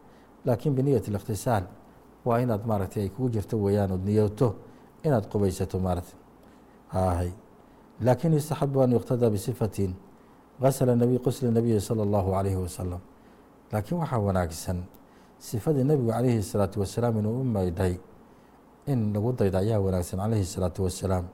laakiin 0.47 0.75
biniyat 0.75 1.09
اlikhtisaal 1.09 1.65
waa 2.25 2.39
inaad 2.41 2.63
maaragtay 2.67 3.03
ay 3.03 3.09
kugu 3.09 3.29
jirto 3.35 3.57
weeyaan 3.65 3.93
ood 3.93 4.05
niyoto 4.05 4.55
inaad 5.05 5.25
qubaysato 5.33 5.79
maaragtay 5.79 6.19
hay 6.93 7.31
laakin 8.01 8.33
yustaxabu 8.35 8.81
an 8.83 8.93
yuqtadaa 8.93 9.31
bisifatin 9.31 9.95
gasla 10.61 10.95
nabiy 10.97 11.19
qusla 11.19 11.51
nabiyi 11.51 11.81
salى 11.81 12.03
اllahu 12.07 12.31
alayhi 12.39 12.57
wasalam 12.57 13.01
laakiin 13.73 13.99
waxaa 14.01 14.19
wanaagsan 14.19 14.79
sifadii 15.39 15.85
nebigu 15.85 16.11
calayhi 16.11 16.39
الsalaatu 16.45 16.81
wasalaam 16.81 17.19
inuu 17.19 17.41
u 17.41 17.45
maydhay 17.45 17.95
in 18.87 19.13
lagu 19.15 19.33
dayda 19.33 19.59
ayaa 19.65 19.79
wanaagsan 19.81 20.19
calayhi 20.21 20.43
الsalaatu 20.47 20.81
wasalaam 20.87 21.25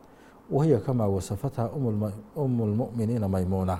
wahiya 0.50 0.78
kamaa 0.86 1.08
wasafatha 1.08 1.70
um 1.72 2.54
اlmu'miniina 2.60 3.28
maymuuna 3.28 3.76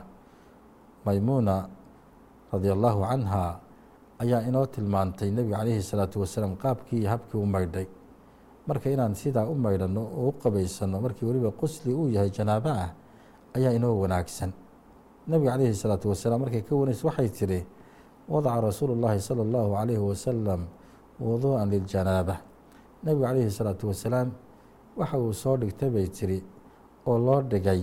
maymuuna 1.04 1.68
radi 2.52 2.68
allahu 2.72 3.00
canha 3.08 3.60
ayaa 4.22 4.40
inoo 4.48 4.66
tilmaantay 4.66 5.30
nebiga 5.30 5.56
calayhi 5.60 5.80
الsalaatu 5.84 6.20
wasalaam 6.24 6.56
qaabkii 6.56 7.00
iyo 7.04 7.08
habkii 7.12 7.38
u 7.38 7.46
maydhay 7.46 7.86
marka 8.68 8.90
inaan 8.90 9.14
sidaa 9.14 9.46
u 9.48 9.54
maydhano 9.54 10.02
oo 10.20 10.28
u 10.28 10.32
qabaysano 10.42 11.00
markii 11.00 11.26
weliba 11.28 11.50
qusli 11.60 11.92
uu 11.94 12.08
yahay 12.08 12.30
janaabo 12.30 12.68
ah 12.72 12.90
ayaa 13.56 13.72
inoo 13.78 13.94
wanaagsan 14.00 14.52
nebiga 15.28 15.52
calayhi 15.56 15.72
الsalaatu 15.76 16.06
wasalaam 16.12 16.40
markay 16.44 16.62
ka 16.68 16.72
wanays 16.76 17.00
waxay 17.04 17.28
tidhi 17.28 17.60
wadaca 18.28 18.60
rasuulu 18.68 18.92
اllahi 18.96 19.20
salى 19.28 19.42
اllahu 19.46 19.70
عalayhi 19.80 20.02
wasalam 20.10 20.60
wuduuءa 21.20 21.64
liljanaaba 21.72 22.36
nebigu 23.03 23.23
calayhi 23.25 23.51
salaatu 23.51 23.87
wasalaam 23.91 24.29
waxa 24.97 25.17
uu 25.19 25.33
soo 25.33 25.57
dhigtay 25.57 25.89
bay 25.89 26.07
tiri 26.07 26.39
oo 27.07 27.17
loo 27.17 27.41
dhigay 27.41 27.81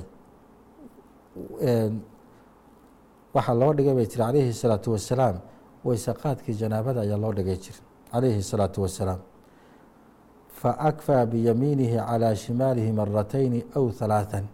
waxaa 3.35 3.55
loo 3.55 3.73
dhigay 3.75 3.95
bay 3.95 4.07
tiri 4.07 4.23
calayhi 4.25 4.53
salaatu 4.53 4.93
wasalaam 4.93 5.37
waysaqaadkii 5.85 6.55
janaabada 6.61 7.01
ayaa 7.01 7.17
loo 7.25 7.33
dhigay 7.33 7.57
jir 7.57 7.77
calayhi 8.13 8.43
salaatu 8.43 8.83
wasalaam. 8.83 9.21
Fa 10.61 10.71
akfaa 10.79 11.27
biyamiinihi 11.27 11.97
calaa 11.97 12.35
shimaalihi 12.35 12.93
maratayni 12.93 13.65
aw 13.77 13.85
halaathan 14.01 14.45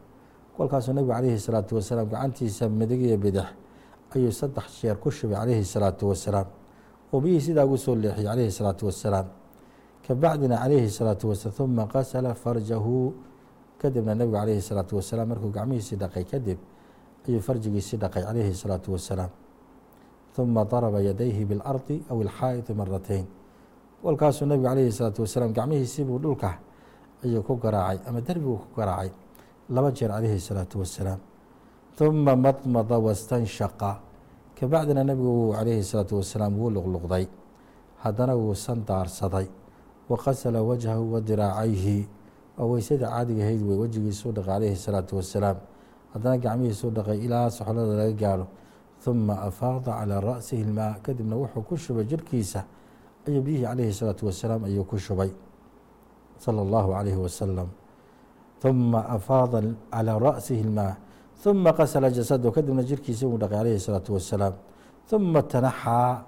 kolkaasuu 0.57 0.93
nebigu 0.93 1.13
calayhi 1.13 1.39
salaatu 1.39 1.75
wasalaam 1.79 2.07
gacantiisa 2.09 2.69
midig 2.69 3.03
iyo 3.03 3.17
bidix 3.19 3.49
ayuu 4.15 4.33
saddex 4.33 4.67
jeer 4.83 4.97
ku 5.03 5.11
shubay 5.11 5.37
calayhi 5.37 5.65
salaatu 5.65 6.09
wasalaam. 6.09 6.47
Oo 7.13 7.21
biyihii 7.21 7.41
sidaa 7.47 7.65
ugu 7.65 7.79
soo 7.79 7.95
leexiyay 7.97 8.27
calayhi 8.29 8.51
salaatu 8.53 8.87
wasalaam 8.87 9.27
kabacdina 10.08 10.58
calayhi 10.58 10.86
الsalaatu 10.92 11.30
wasalaam 11.32 11.72
uma 11.72 11.86
qasla 11.88 12.34
farjahu 12.34 13.14
kadibna 13.82 14.14
nebigu 14.16 14.36
calayhi 14.38 14.60
الsalaatu 14.64 14.94
wasalaam 15.00 15.28
markuu 15.30 15.52
gacmihiisii 15.58 15.96
dhaqay 16.04 16.24
kadib 16.26 16.60
ayuu 17.28 17.42
farjigiisii 17.48 17.98
dhaqay 18.04 18.24
calayhi 18.24 18.52
الsalaatu 18.56 18.92
wasalaam 18.96 19.32
uma 20.38 20.66
daraba 20.66 21.00
yadayhi 21.02 21.46
biاlardi 21.46 22.04
aw 22.10 22.18
ilxaa'idi 22.26 22.74
maratayn 22.74 23.26
kolkaasuu 24.02 24.46
nebigu 24.50 24.68
calayhi 24.70 24.90
الsalaatu 24.94 25.20
wasalaam 25.26 25.52
gacmihiisiibuu 25.54 26.20
dhulka 26.20 26.52
ayuu 27.24 27.44
ku 27.44 27.54
garaacay 27.64 28.00
ama 28.08 28.20
derbiguu 28.22 28.58
ku 28.58 28.68
garaacay 28.80 29.12
laba 29.70 29.90
jeer 29.92 30.10
calayhi 30.10 30.36
الsalaatu 30.42 30.76
wasalaam 30.82 31.20
uma 32.02 32.34
madmada 32.36 32.98
wastanshaqa 32.98 33.92
kabacdina 34.58 35.04
nebigu 35.06 35.30
wuu 35.30 35.54
calayhi 35.54 35.80
الsalaatu 35.86 36.14
wasalaam 36.20 36.54
wuu 36.58 36.70
luqluqday 36.76 37.26
haddana 38.04 38.34
wuu 38.34 38.56
sandaarsaday 38.58 39.48
waqasla 40.09 40.63
wajhahu 40.63 41.13
wa 41.15 41.21
diraacayhi. 41.21 42.09
Oo 42.59 42.73
weysada 42.73 43.09
caadigahayd 43.13 43.61
wey 43.63 43.77
wejigiisuu 43.77 44.33
dhaqay 44.33 44.49
calayhi 44.49 44.77
salaatu 44.77 45.17
wasalaam 45.21 45.57
haddana 46.15 46.39
gacmihiisuu 46.39 46.91
dhaqay 46.91 47.19
ilaa 47.27 47.51
soxlada 47.51 47.93
laga 47.93 48.13
gaalo 48.17 48.47
huma 49.05 49.35
afaada 49.45 49.93
calaa 49.93 50.21
ra'sihi 50.21 50.63
ilmaa 50.65 50.97
kadibna 51.05 51.37
wuxuu 51.37 51.63
ku 51.69 51.77
shubay 51.77 52.05
jirhkiisa 52.09 52.65
ayuu 53.29 53.43
biyihii 53.43 53.69
calayhi 53.69 53.93
salaatu 53.93 54.27
wasalaam 54.27 54.65
ayuu 54.65 54.85
ku 54.89 54.97
shubay. 54.99 55.31
Sala 56.39 56.61
allahu 56.65 56.93
calayhi 56.97 57.21
wasalam 57.21 57.69
uma 58.65 59.01
afaada 59.05 59.61
calaa 59.93 60.19
ra'sihi 60.19 60.61
ilmaa 60.65 60.97
huma 61.45 61.73
qasala 61.77 62.09
jasadahu 62.11 62.53
kadibna 62.57 62.83
jirhkiisii 62.83 63.27
wuu 63.29 63.37
dhaqay 63.39 63.59
calayhi 63.59 63.81
salaatu 63.81 64.15
wasalaam 64.17 64.55
uma 65.13 65.43
tanaxaa. 65.43 66.25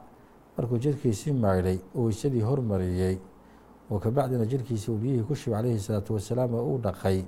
Markuu 0.59 0.79
jirkiisii 0.79 1.33
maydhay 1.33 1.79
oo 1.95 2.05
weysadii 2.11 2.43
hormariyey 2.43 3.17
oo 3.91 3.99
ka 3.99 4.11
jirkiisii 4.47 4.93
uu 4.93 4.99
biyihii 4.99 5.23
ku 5.23 5.35
shibay 5.35 5.63
calayhi 5.63 5.81
salaatu 5.81 6.15
wasalaam 6.15 6.55
oo 6.55 6.65
uu 6.75 6.79
dhaqay 6.79 7.25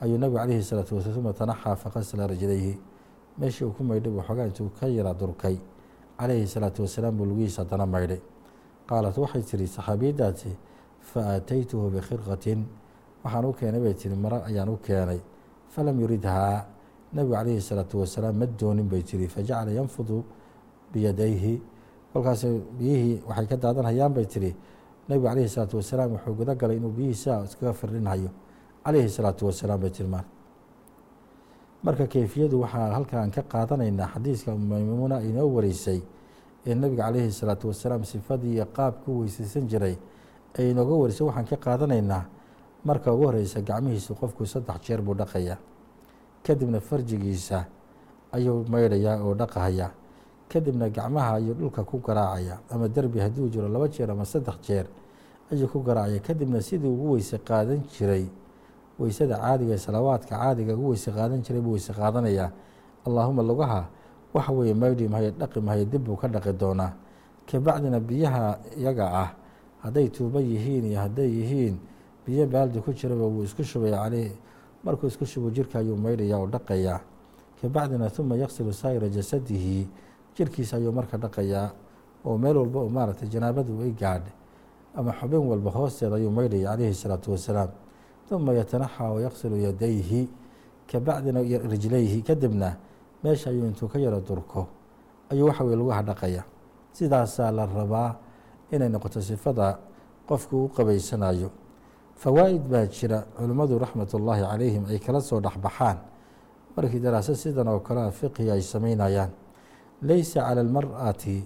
ayuu 0.00 0.18
nabigu 0.18 0.38
calayhi 0.38 0.62
salaatu 0.62 0.96
wasalaam 0.96 1.18
uma 1.18 1.32
tanaxaa 1.32 1.76
faqasla 1.76 2.26
rajlayhi 2.26 2.78
meeshii 3.38 3.64
uu 3.64 3.72
ku 3.72 3.84
maydhay 3.84 4.12
buu 4.12 4.22
xoogaa 4.22 4.46
intuu 4.46 4.70
ka 4.80 4.86
yara 4.86 5.14
durkay 5.14 5.58
calayhi 6.18 6.46
salaatu 6.46 6.82
wasalaam 6.82 7.16
buu 7.16 7.26
lugihiisa 7.26 7.62
haddana 7.62 7.86
maydhay 7.86 8.20
qaalat 8.86 9.16
waxay 9.18 9.42
tihi 9.42 9.66
saxaabiyaddaasi 9.66 10.50
fa 11.00 11.20
aataytuhu 11.34 11.90
bikhirqatin 11.90 12.66
waxaan 13.24 13.44
u 13.44 13.52
keenay 13.52 13.80
bay 13.80 13.94
tihi 13.94 14.14
mara 14.14 14.38
ayaan 14.46 14.68
u 14.68 14.76
keenay 14.76 15.20
falam 15.74 16.00
yuridhaa 16.00 16.66
nabigu 17.12 17.34
calayhi 17.34 17.60
salaatu 17.60 18.00
wasalaam 18.00 18.36
ma 18.38 18.46
doonin 18.46 18.88
bay 18.88 19.02
tihi 19.02 19.26
fajacala 19.28 19.70
yanfudu 19.70 20.24
biyadayhi 20.92 21.62
kolkaas 22.12 22.44
biyihii 22.78 23.22
waxay 23.28 23.46
ka 23.46 23.56
daadanhayaan 23.56 24.12
bay 24.14 24.26
tihi 24.26 24.54
nebigu 25.08 25.26
calayhi 25.28 25.48
salaatu 25.48 25.76
wasalaam 25.76 26.10
wuxuu 26.16 26.34
guda 26.34 26.54
galay 26.54 26.76
inuu 26.76 26.90
biyihiisa 26.96 27.44
iskaga 27.44 27.72
firdhinhayo 27.72 28.30
calayhi 28.84 29.08
salaatu 29.08 29.46
wasalaam 29.46 29.80
bay 29.80 29.90
tilmaan. 29.90 30.24
Marka 31.82 32.06
keyfiyadu 32.06 32.60
waxaa 32.62 32.94
halkaan 32.94 33.30
ka 33.30 33.42
qaadanaynaa 33.42 34.08
xadiiska 34.14 34.54
umm 34.54 34.68
maymuna 34.70 35.18
inoo 35.22 35.48
wareysay 35.54 36.00
ee 36.66 36.74
nebiga 36.74 37.04
calayhi 37.10 37.32
salaatu 37.32 37.68
wasalaam 37.68 38.04
sifadii 38.04 38.54
iyo 38.54 38.66
qaabku 38.76 39.18
weysaysan 39.20 39.66
jiray 39.68 39.96
ay 40.58 40.70
inooga 40.70 40.94
warisay 40.94 41.26
waxaan 41.26 41.46
ka 41.50 41.56
qaadanaynaa 41.56 42.22
marka 42.84 43.12
ugu 43.12 43.24
horreysa 43.26 43.60
gacmihiisa 43.60 44.14
qofku 44.14 44.46
saddex 44.46 44.78
jeer 44.86 45.00
buu 45.02 45.14
dhaqayaa. 45.14 45.58
Kadibna 46.46 46.80
farjigiisa 46.80 47.64
ayuu 48.32 48.64
maydhayaa 48.70 49.22
oo 49.26 49.34
dhaqahayaa 49.34 49.90
kadibna 50.52 50.88
gacmaha 50.90 51.34
ayuu 51.40 51.54
dhulka 51.54 51.84
ku 51.84 51.98
garaacaya 51.98 52.60
ama 52.70 52.88
derbi 52.88 53.18
hadduu 53.20 53.48
jiro 53.48 53.68
laba 53.68 53.88
jeer 53.88 54.10
ama 54.10 54.24
saddex 54.24 54.60
jeer 54.60 54.86
ayuu 55.50 55.68
ku 55.68 55.80
garaacaya. 55.82 56.20
Kadibna 56.20 56.60
sidii 56.60 56.88
ugu 56.88 57.12
weyse 57.16 57.38
qaadan 57.38 57.80
jiray 57.88 58.26
weysada 58.98 59.38
caadiga 59.40 59.78
salawaadka 59.78 60.36
caadiga 60.36 60.74
ugu 60.76 60.88
weyse 60.92 61.10
qaadan 61.10 61.42
jiray 61.42 61.60
buu 61.62 61.72
weyse 61.72 61.92
qaadanayaa 61.92 62.50
allaahuma 63.06 63.42
lugaha 63.42 63.88
waxa 64.34 64.52
weeye 64.52 64.74
maydhi 64.74 65.08
mahayo 65.08 65.30
dhaqi 65.30 65.60
mahayo 65.60 65.84
dib 65.84 66.04
buu 66.04 66.16
ka 66.16 66.28
dhaqi 66.28 66.52
doonaa. 66.52 66.92
Kabacdina 67.48 68.00
biyaha 68.00 68.58
iyaga 68.78 69.06
ah 69.12 69.30
hadday 69.82 70.08
tuubo 70.08 70.40
yihiin 70.40 70.84
iyo 70.84 71.00
hadday 71.00 71.28
yihiin 71.28 71.76
biyo 72.26 72.46
baaldi 72.46 72.80
ku 72.80 72.92
jiraba 72.92 73.24
wuu 73.26 73.42
isku 73.42 73.64
shubaya 73.64 73.98
caleyh 74.04 74.30
markuu 74.84 75.06
isku 75.10 75.26
shubo 75.26 75.50
jirka 75.50 75.78
ayuu 75.78 75.96
maydhaya 75.96 76.38
oo 76.38 76.46
dhaqayaa. 76.46 77.00
Kabacdina 77.60 78.10
uma 78.18 78.36
yaqsilu 78.36 78.72
saa'ira 78.72 79.08
jasadihi 79.08 79.88
jirkiisa 80.36 80.76
ayuu 80.76 80.92
marka 80.92 81.16
dhaqayaa 81.18 81.70
oo 82.24 82.38
meel 82.38 82.56
walba 82.56 82.80
oo 82.80 82.88
maaragtay 82.88 83.28
janaabadu 83.28 83.80
ay 83.82 83.92
gaadhay 83.92 84.32
ama 84.94 85.12
xubin 85.12 85.38
walba 85.50 85.70
hoosteeda 85.70 86.16
ayuu 86.16 86.30
maydhaya 86.30 86.70
calayhi 86.76 86.90
الsalaatu 86.92 87.30
wasalaam. 87.32 87.70
Uma 88.32 88.52
yatanaxaa 88.56 89.12
wayaqsilu 89.12 89.56
yadayhi 89.60 90.28
kabacdina 90.88 91.40
rijlayhi 91.44 92.22
kadibna 92.22 92.76
meesha 93.22 93.50
ayuu 93.50 93.66
intuu 93.68 93.88
ka 93.88 93.98
yaro 93.98 94.20
durko 94.20 94.66
ayuu 95.30 95.46
waxa 95.52 95.64
weye 95.64 95.76
lagu 95.76 95.90
hadhaqaya 95.90 96.44
sidaasaa 96.92 97.50
la 97.52 97.66
rabaa 97.66 98.16
inay 98.72 98.88
noqoto 98.88 99.20
sifada 99.20 99.78
qofku 100.28 100.64
u 100.64 100.68
qabaysanayo 100.68 101.50
fawaa'id 102.16 102.62
baa 102.72 102.86
jira 102.86 103.20
culimmadu 103.36 103.78
raxmat 103.78 104.08
ullaahi 104.14 104.42
calayhim 104.48 104.84
ay 104.88 104.98
kala 104.98 105.20
soo 105.20 105.40
dhexbaxaan. 105.40 105.98
Markii 106.76 107.00
daraasad 107.00 107.34
sidan 107.36 107.68
oo 107.68 107.80
kalea 107.80 108.08
fiqhi 108.10 108.48
ay 108.50 108.62
samaynayaan 108.62 109.28
laysa 110.01 110.41
calى 110.41 110.61
اlmar'ati 110.61 111.43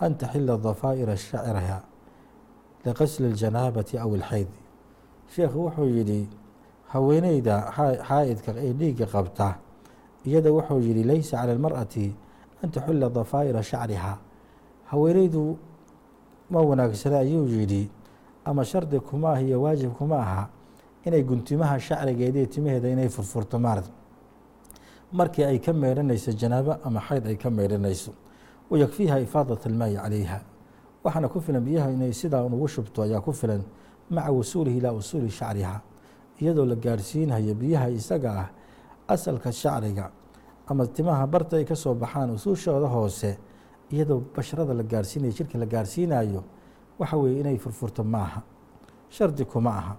an 0.00 0.14
taxila 0.18 0.56
dafaa'ira 0.58 1.16
shacraha 1.16 1.78
liqasli 2.84 3.26
اljanaabati 3.32 3.98
aw 3.98 4.14
ilxayd 4.16 4.48
sheekhu 5.34 5.58
wuxuu 5.66 5.88
yidhi 5.96 6.28
haweeneyda 6.92 7.54
xaa'idka 8.08 8.52
ee 8.56 8.72
dhiigga 8.72 9.06
qabta 9.06 9.58
iyada 10.26 10.52
wuxuu 10.52 10.80
yihi 10.80 11.04
laysa 11.04 11.36
calى 11.40 11.52
اlmar'ati 11.56 12.14
an 12.62 12.70
taxila 12.70 13.08
dafaa'ira 13.10 13.62
shacriha 13.62 14.18
haweeneydu 14.90 15.58
ma 16.50 16.60
wanaagsana 16.60 17.18
ayuu 17.18 17.46
yidhi 17.48 17.90
ama 18.44 18.64
shardi 18.64 19.00
kuma 19.00 19.32
ah 19.34 19.40
iyo 19.42 19.62
waajib 19.62 19.90
kuma 19.98 20.16
aha 20.18 20.48
inay 21.04 21.22
guntimaha 21.22 21.80
shacrigeeda 21.80 22.38
iyo 22.38 22.46
timaheeda 22.46 22.88
inay 22.88 23.08
furfurto 23.08 23.58
maarad 23.58 23.84
markii 25.13 25.43
ay 25.43 25.59
ka 25.59 25.73
meydhanayso 25.73 26.31
janaabo 26.31 26.77
ama 26.83 26.99
xayd 27.01 27.27
ay 27.27 27.35
ka 27.35 27.49
meydhanayso 27.49 28.11
wayakfiiha 28.69 29.19
ifaadat 29.19 29.65
almaayi 29.67 29.95
calayha 29.95 30.39
waxaana 31.03 31.27
ku 31.29 31.39
filan 31.41 31.63
biyaha 31.63 31.91
inay 31.91 32.13
sidaa 32.13 32.43
ugu 32.43 32.67
shubto 32.67 33.01
ayaa 33.03 33.21
ku 33.21 33.33
filan 33.33 33.63
maca 34.09 34.31
wusuulihi 34.31 34.77
ilaa 34.77 34.91
usuuli 34.93 35.29
shacriha 35.29 35.81
iyadoo 36.41 36.65
la 36.65 36.75
gaarsiinhayo 36.75 37.53
biyaha 37.55 37.89
isaga 37.89 38.31
ah 38.39 38.49
asalka 39.07 39.51
shacriga 39.51 40.11
ama 40.67 40.87
timaha 40.87 41.27
barta 41.27 41.57
ay 41.57 41.65
ka 41.65 41.75
soo 41.75 41.93
baxaan 41.93 42.29
usuushooda 42.31 42.87
hoose 42.87 43.37
iyadoo 43.91 44.23
bashrada 44.35 44.73
la 44.73 44.83
gaarsiinayo 44.83 45.33
jirka 45.33 45.57
la 45.57 45.65
gaarsiinayo 45.65 46.43
waxa 46.99 47.17
weeye 47.17 47.39
inay 47.39 47.57
furfurto 47.57 48.03
ma 48.03 48.21
aha. 48.23 48.41
Shardi 49.09 49.43
kuma 49.45 49.69
aha. 49.75 49.95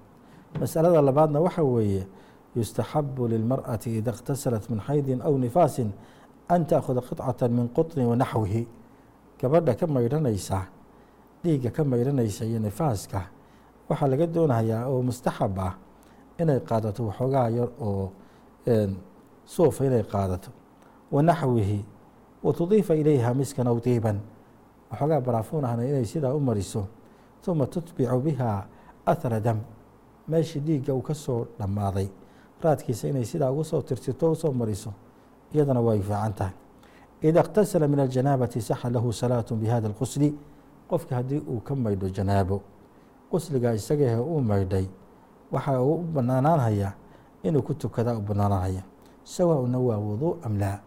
Masalada 0.61 1.03
labaadna 1.03 1.41
waxa 1.41 1.63
weeye 1.63 2.07
yustaxabu 2.56 3.28
lilmarأati 3.28 3.98
ida 3.98 4.12
اktasalat 4.12 4.70
min 4.70 4.80
xaydin 4.88 5.22
aw 5.22 5.34
nifaasin 5.38 5.90
an 6.50 6.66
taأkhuda 6.66 7.02
qطcata 7.02 7.48
min 7.50 7.68
quطni 7.76 8.06
wanaxwihi 8.06 8.68
gabadha 9.42 9.76
ka 9.80 9.86
maydhanaysa 9.88 10.60
dhiigga 11.44 11.70
ka 11.72 11.84
maydhanaysa 11.84 12.46
iyo 12.46 12.60
nifaaska 12.60 13.22
waxaa 13.90 14.08
laga 14.12 14.28
doonayaa 14.28 14.86
oo 14.92 15.02
mustaxab 15.02 15.60
ah 15.60 15.74
inay 16.42 16.60
qaadato 16.70 17.02
waxoogaa 17.10 17.50
yar 17.50 17.70
oo 17.82 18.12
suufa 19.46 19.86
inay 19.86 20.04
qaadato 20.04 20.50
wanaxwihi 21.12 21.86
watudiifa 22.44 22.96
ilayha 22.96 23.34
miskan 23.34 23.68
aw 23.68 23.78
diiban 23.80 24.18
waxoogaa 24.92 25.22
baraafuun 25.22 25.66
ahna 25.66 25.84
inay 25.86 26.06
sidaa 26.06 26.34
u 26.34 26.40
mariso 26.40 26.88
uma 27.48 27.66
tutbicu 27.68 28.20
biha 28.20 28.68
ahara 29.06 29.40
dam 29.40 29.60
meeshii 30.28 30.60
dhiigga 30.60 30.92
uu 30.94 31.02
ka 31.02 31.14
soo 31.14 31.48
dhammaaday 31.60 32.08
raadkiisa 32.63 33.09
inay 33.09 33.25
sidaa 33.25 33.51
ugu 33.51 33.65
soo 33.65 33.83
tirtirto 33.83 34.31
u 34.33 34.35
soo 34.37 34.53
mariso 34.53 34.93
iyadana 35.55 35.81
way 35.81 36.01
fiican 36.01 36.33
tahay. 36.35 36.53
Ida 37.23 37.41
اktasala 37.41 37.89
min 37.89 38.01
aljanaabati 38.01 38.61
saxa 38.61 38.91
lahu 38.91 39.13
salaatu 39.13 39.55
bihada 39.57 39.89
اlqusli 39.89 40.35
qofka 40.91 41.15
haddii 41.17 41.39
uu 41.39 41.61
ka 41.61 41.75
maydho 41.75 42.09
janaabo 42.09 42.61
qusliga 43.31 43.75
isagahe 43.75 44.17
uu 44.19 44.41
maydhay 44.41 44.87
waxa 45.53 45.83
uu 45.83 45.95
u 45.95 46.03
banaanaanhaya 46.15 46.93
inuu 47.43 47.63
ku 47.63 47.75
tukadaa 47.75 48.17
u 48.17 48.21
banaananhaya 48.21 48.83
sawauna 49.25 49.79
waa 49.79 49.97
wuduu 49.99 50.37
am 50.43 50.59
laa 50.59 50.79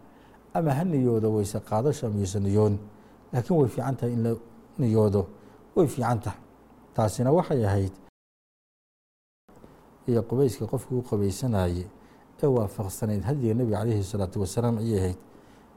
ama 0.54 0.74
ha 0.74 0.84
niyoodo 0.84 1.32
weyse 1.34 1.60
qaadasho 1.60 2.06
amyuusa 2.06 2.40
niyoon 2.40 2.78
laakiin 3.32 3.58
way 3.60 3.68
fiican 3.68 3.96
tahay 3.96 4.12
in 4.12 4.22
la 4.22 4.36
niyoodo 4.78 5.26
way 5.76 5.86
fiican 5.86 6.20
tahay. 6.20 6.38
Taasina 6.94 7.32
waxay 7.32 7.66
ahayd 7.66 7.92
iyo 10.06 10.22
qubayska 10.22 10.66
qofku 10.66 10.98
u 10.98 11.02
qubaysanayey 11.02 11.86
ee 12.42 12.46
waafaqsanayd 12.46 13.22
hadiga 13.24 13.54
nebiga 13.54 13.78
calayhi 13.78 14.02
salaatu 14.04 14.40
wasalaam 14.40 14.78
ayay 14.78 14.98
ahayd. 14.98 15.18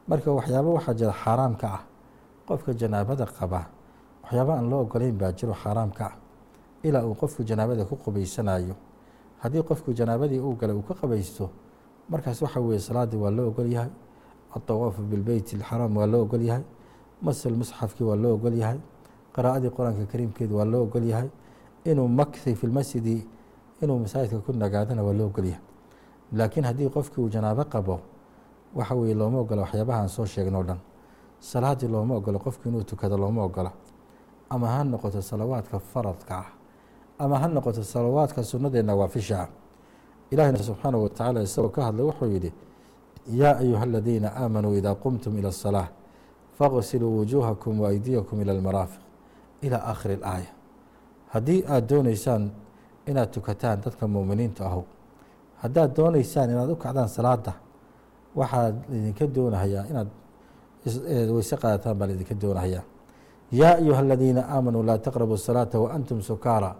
Marka 0.07 0.31
waxyaaba 0.31 0.69
waxaa 0.69 0.93
jira 0.93 1.13
xaaraam 1.13 1.55
ka 1.55 1.67
ah 1.67 1.81
qofka 2.47 2.73
janaabada 2.73 3.25
qaba 3.25 3.69
waxyaaba 4.23 4.53
aan 4.57 4.69
loo 4.69 4.81
ogolayn 4.81 5.17
baa 5.17 5.31
jiro 5.31 5.53
xaaraam 5.53 5.91
ka 5.91 6.05
ah. 6.05 6.15
Ilaa 6.83 7.03
uu 7.05 7.15
qofku 7.15 7.43
janaabada 7.43 7.85
ku 7.85 7.95
qubaysanayo 7.95 8.75
haddii 9.39 9.63
qofku 9.63 9.93
janaabadii 9.93 10.39
uu 10.39 10.55
galay 10.55 10.75
uu 10.75 10.81
ka 10.83 10.93
qabaysto 10.93 11.49
markaas 12.09 12.41
waxa 12.41 12.59
weeye 12.59 12.79
salaadii 12.79 13.17
waa 13.17 13.31
loo 13.31 13.47
ogol 13.47 13.71
yahay 13.71 13.89
adawaafu 14.55 15.01
bilbeyt 15.01 15.53
alxaraam 15.53 15.97
waa 15.97 16.05
loo 16.05 16.21
ogol 16.23 16.41
yahay 16.41 16.63
masal 17.21 17.53
musxafkii 17.53 18.03
waa 18.03 18.15
loo 18.15 18.33
ogol 18.33 18.53
yahay 18.53 18.79
qiraa'adii 19.35 19.69
qur'aanka 19.69 20.05
kariimkeeda 20.11 20.55
waa 20.55 20.65
loo 20.65 20.83
ogol 20.83 21.03
yahay 21.03 21.29
inuu 21.85 22.07
makhi 22.07 22.55
fi 22.55 22.67
lmasjidi 22.67 23.27
inuu 23.81 23.99
masaajidka 23.99 24.39
ku 24.39 24.51
nagaadana 24.53 25.03
waa 25.03 25.13
loo 25.13 25.27
ogol 25.27 25.45
yahay 25.45 25.61
laakiin 26.33 26.65
haddii 26.65 26.89
qofkii 26.89 27.21
uu 27.21 27.29
janaabo 27.29 27.63
qabo 27.63 27.99
waxa 28.75 28.95
weeye 28.95 29.15
looma 29.15 29.39
ogola 29.39 29.61
waxyaabaha 29.61 29.99
aan 30.01 30.09
soo 30.09 30.25
sheegno 30.25 30.59
o 30.59 30.63
dhan. 30.63 30.79
Salaadii 31.39 31.87
looma 31.87 32.15
ogolo 32.15 32.39
qofku 32.39 32.67
inuu 32.69 32.83
tukado 32.83 33.17
looma 33.17 33.43
ogola 33.43 33.71
ama 34.49 34.67
ha 34.67 34.83
noqoto 34.83 35.21
salawaadka 35.21 35.79
faradka 35.79 36.35
ah 36.37 36.45
ama 37.19 37.39
ha 37.39 37.47
noqoto 37.47 37.83
salawaadka 37.83 38.43
sunnadee 38.43 38.81
nawaafisha 38.81 39.39
ah 39.41 39.47
ilahina 40.31 40.57
subxaanahu 40.59 41.03
watacaala 41.03 41.41
isagoo 41.41 41.69
ka 41.69 41.83
hadlay 41.83 42.05
wuxuu 42.05 42.25
yidhi 42.25 42.53
yaa 43.31 43.57
ayuha 43.57 43.83
aladiina 43.83 44.35
aamanuu 44.35 44.73
idaa 44.75 44.95
qumtum 44.95 45.37
ila 45.37 45.49
asalaa 45.49 45.87
faqsiluu 46.57 47.17
wujuuhakum 47.17 47.79
waaydiyakum 47.79 48.41
ila 48.41 48.51
almaraafiq. 48.51 49.01
Ilaa 49.61 49.83
aakhiri 49.91 50.13
alaaya. 50.13 50.51
Haddii 51.33 51.63
aada 51.67 51.81
dooneysaan 51.87 52.51
inaad 53.11 53.29
tukataan 53.35 53.77
dadka 53.85 54.03
muuminiinta 54.13 54.61
ahu 54.69 54.83
haddaad 55.61 55.89
doonaysaan 55.97 56.49
inaad 56.53 56.69
u 56.69 56.75
kacdaan 56.83 57.09
salaada 57.17 57.53
waxaa 58.39 58.65
laidinka 58.91 59.25
doonahayaa 59.35 59.83
inaad 59.91 60.09
weyse 61.35 61.55
qaadataan 61.61 61.95
baa 61.99 62.07
laidinka 62.09 62.35
doonahayaa. 62.43 62.83
Yaa 63.59 63.75
ayuha 63.81 63.99
aladiina 64.05 64.41
aamanuu 64.55 64.83
laa 64.89 64.97
taqrabu 65.07 65.37
salaata 65.37 65.77
waantum 65.83 66.19
sukaara 66.29 66.71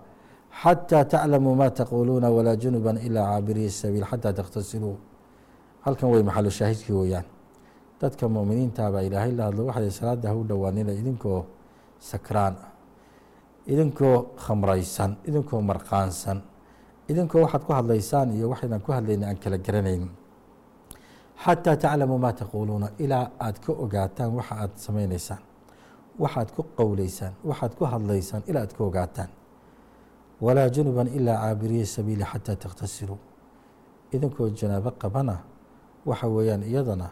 xataa 0.62 1.04
taclamuu 1.12 1.56
ma 1.62 1.68
taquuluuna 1.80 2.28
walaa 2.38 2.56
junuban 2.64 2.98
ilaa 3.08 3.26
caabiriyi 3.32 3.70
sabiil 3.82 4.06
xataa 4.12 4.34
takhtasiluu 4.40 4.96
halkan 5.86 6.10
way 6.14 6.24
maxalu 6.30 6.52
shaahidkii 6.60 6.96
weeyaan 7.02 7.26
dadka 8.02 8.24
muuminiinta 8.36 8.82
ilaahay 9.08 9.32
la 9.40 9.44
hadlo 9.48 9.62
waxay 9.70 9.92
salaada 10.00 10.28
hau 10.32 10.44
dhowaanina 10.50 10.92
idinkoo 11.02 11.40
sakraan 12.12 12.56
idinkoo 13.72 14.18
khamraysan 14.44 15.12
idinkoo 15.28 15.62
marqaansan 15.70 16.40
idinkoo 17.12 17.42
waxaad 17.46 17.64
ku 17.68 17.72
hadlaysaan 17.78 18.30
iyo 18.38 18.46
waxaydan 18.52 18.82
ku 18.86 18.92
hadlayna 18.92 19.26
aan 19.30 19.38
kala 19.44 19.58
garanayn. 19.66 20.04
Xataa 21.44 21.76
taclamuu 21.82 22.18
ma 22.26 22.32
taquuluuna 22.34 22.88
ilaa 23.04 23.26
aad 23.46 23.58
ka 23.66 23.72
ogaataan 23.84 24.32
waxa 24.38 24.56
aad 24.64 24.74
samaynaysaan 24.86 25.42
waxaad 26.20 26.50
ku 26.56 26.62
qowleysaan 26.78 27.34
waxaad 27.50 27.74
ku 27.78 27.84
hadlaysaan 27.86 28.44
ilaa 28.50 28.64
aad 28.66 28.74
ka 28.78 28.82
ogaataan. 28.84 29.30
Walaa 30.42 30.70
junuban 30.76 31.08
ilaa 31.08 31.38
caabiriyi 31.44 31.86
sabiili 31.86 32.24
xataa 32.32 32.56
takhtasiluu 32.56 33.20
idinkoo 34.16 34.50
janaabo 34.50 34.92
qabana 35.02 35.36
waxa 36.10 36.28
weeyaan 36.28 36.64
iyadana 36.64 37.08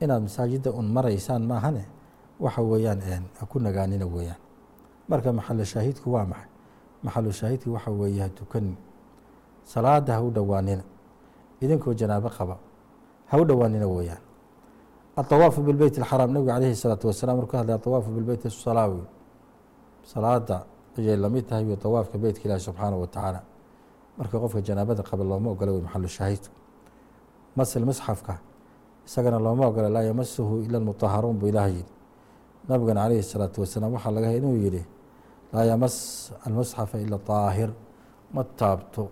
inaad 0.00 0.22
masaajidda 0.22 0.70
un 0.70 0.86
maraysaan 0.96 1.42
maahane 1.50 1.84
waxa 2.40 2.62
weeyaan 2.62 3.24
ku 3.50 3.58
nagaanina 3.58 4.06
weeyaan 4.06 4.40
marka 5.09 5.33
maxalu 5.33 5.65
shaahidku 5.65 6.07
waa 6.11 6.25
maxay 6.25 6.49
maxalu 7.03 7.31
shaahidku 7.31 7.73
waxa 7.73 7.91
weeye 7.91 8.21
ha 8.21 8.29
tukanin 8.29 8.75
salaada 9.63 10.13
ha 10.13 10.21
u 10.21 10.31
dhowaanina 10.31 10.83
idinkoo 11.61 11.93
janaabo 11.93 12.29
qaba 12.29 12.57
ha 13.29 13.37
u 13.37 13.45
dhowaanina 13.45 13.87
weeyaan 13.87 14.21
aطawaafu 15.15 15.61
bilbeyt 15.61 15.97
اlxaraam 15.97 16.31
nebiga 16.31 16.53
calayhi 16.53 16.73
الsalaatu 16.77 17.07
wasalaam 17.07 17.37
markuu 17.37 17.57
hadlay 17.57 17.75
aطawaafu 17.75 18.09
bilbeyt 18.11 18.47
salaawi 18.49 19.01
salaada 20.03 20.65
ayay 20.97 21.17
lamid 21.17 21.47
tahay 21.47 21.65
iyo 21.65 21.75
tawaafka 21.75 22.17
beytka 22.17 22.43
ilaahi 22.45 22.61
subxaanaه 22.61 22.99
wa 22.99 23.07
tacaala 23.07 23.41
marka 24.17 24.39
qofka 24.39 24.61
janaabada 24.61 25.03
qaba 25.03 25.23
looma 25.23 25.49
ogola 25.51 25.71
wey 25.71 25.81
maxalu 25.81 26.07
shaahidku 26.07 26.55
masl 27.55 27.85
musxafka 27.85 28.39
isagana 29.07 29.39
looma 29.39 29.67
ogola 29.67 29.89
laa 29.89 30.03
yamasuhu 30.09 30.61
ila 30.65 30.77
اlmuطaharuun 30.79 31.37
buu 31.39 31.47
ilaah 31.47 31.69
yihi 31.69 31.85
nabigana 32.69 33.01
calayhi 33.03 33.21
الsalaatu 33.25 33.57
wasalaam 33.63 33.91
waxaa 33.95 34.11
laga 34.11 34.27
hay 34.27 34.37
inuu 34.41 34.55
yihi 34.65 34.81
laa 35.53 35.65
yamas 35.71 35.95
almusxafa 36.47 36.95
ila 36.99 37.17
طaahir 37.17 37.69
ma 38.35 38.43
taabto 38.43 39.03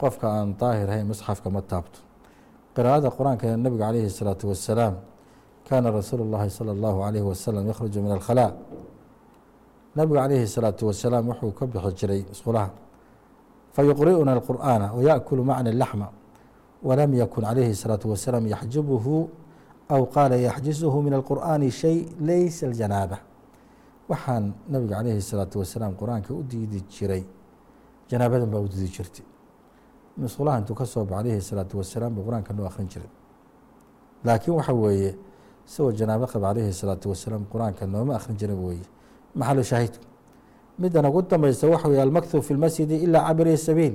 qofka 0.00 0.26
aan 0.28 0.56
daahir 0.60 0.88
ahayn 0.88 1.06
musxafka 1.12 1.48
ma 1.50 1.60
taabto 1.60 2.00
qiraa'ada 2.74 3.08
qur-aanka 3.16 3.56
nabiga 3.56 3.84
calayhi 3.88 4.06
الsalaatu 4.12 4.44
wasalaam 4.52 4.94
kaana 5.68 5.88
rasuulu 5.98 6.22
اllahi 6.26 6.48
salى 6.58 6.72
اllahu 6.76 6.98
alayhi 7.08 7.26
wasalam 7.30 7.62
yakhruju 7.70 7.98
min 8.04 8.12
alkhalaa 8.18 8.52
nabigu 9.96 10.16
calayhi 10.20 10.44
الsalaatu 10.48 10.82
wasalaam 10.88 11.24
wuxuu 11.30 11.52
ka 11.58 11.64
bixi 11.66 11.92
jiray 11.98 12.20
musqulaha 12.32 12.70
fayuqri'una 13.76 14.32
alqur'aana 14.38 14.86
wayaأkulu 14.96 15.42
macna 15.44 15.70
laxma 15.72 16.08
walam 16.82 17.10
yakun 17.22 17.44
calayhi 17.44 17.72
الsalaatu 17.76 18.06
wasalaam 18.12 18.44
yaxjubuhu 18.54 19.28
aw 19.90 20.02
qaala 20.14 20.36
yaxjisuhu 20.36 21.02
min 21.02 21.12
alqur'aani 21.14 21.70
shay 21.70 22.06
laysa 22.20 22.66
aljanaaba 22.66 23.18
waxaan 24.08 24.52
nabiga 24.68 24.96
calayhi 24.96 25.18
الsalaatu 25.18 25.58
wasalaam 25.58 25.92
qur-aanka 26.00 26.30
u 26.34 26.42
diidi 26.42 26.80
jiray 26.90 27.24
janaabadan 28.10 28.50
baa 28.50 28.60
u 28.60 28.68
diidi 28.68 28.88
jirtay 28.96 29.24
musqulaha 30.16 30.58
intuu 30.58 30.74
ka 30.74 30.84
soo 30.86 31.04
ba 31.04 31.16
calayhi 31.16 31.38
الsalaatu 31.38 31.78
wasalaam 31.78 32.14
buu 32.14 32.24
qur-aanka 32.26 32.52
noo 32.54 32.66
akhrin 32.66 32.88
jiray 32.88 33.10
laakiin 34.24 34.54
waxa 34.56 34.72
weeye 34.72 35.14
isagoo 35.66 35.92
janaabo 35.92 36.26
qaba 36.26 36.46
calayhi 36.54 36.70
الsalaatu 36.74 37.08
wasalaam 37.08 37.42
qur-aanka 37.52 37.86
nooma 37.86 38.14
akhrin 38.16 38.36
jirin 38.36 38.58
weeye 38.66 38.86
maxalu 39.34 39.62
shaahidku 39.64 40.04
middan 40.78 41.06
ugu 41.06 41.22
dambaysa 41.22 41.66
waxa 41.68 41.88
weye 41.88 42.02
almakthu 42.02 42.42
fi 42.42 42.54
lmasjidi 42.54 42.96
ilaa 43.06 43.26
cabiri 43.28 43.56
sabiil 43.58 43.94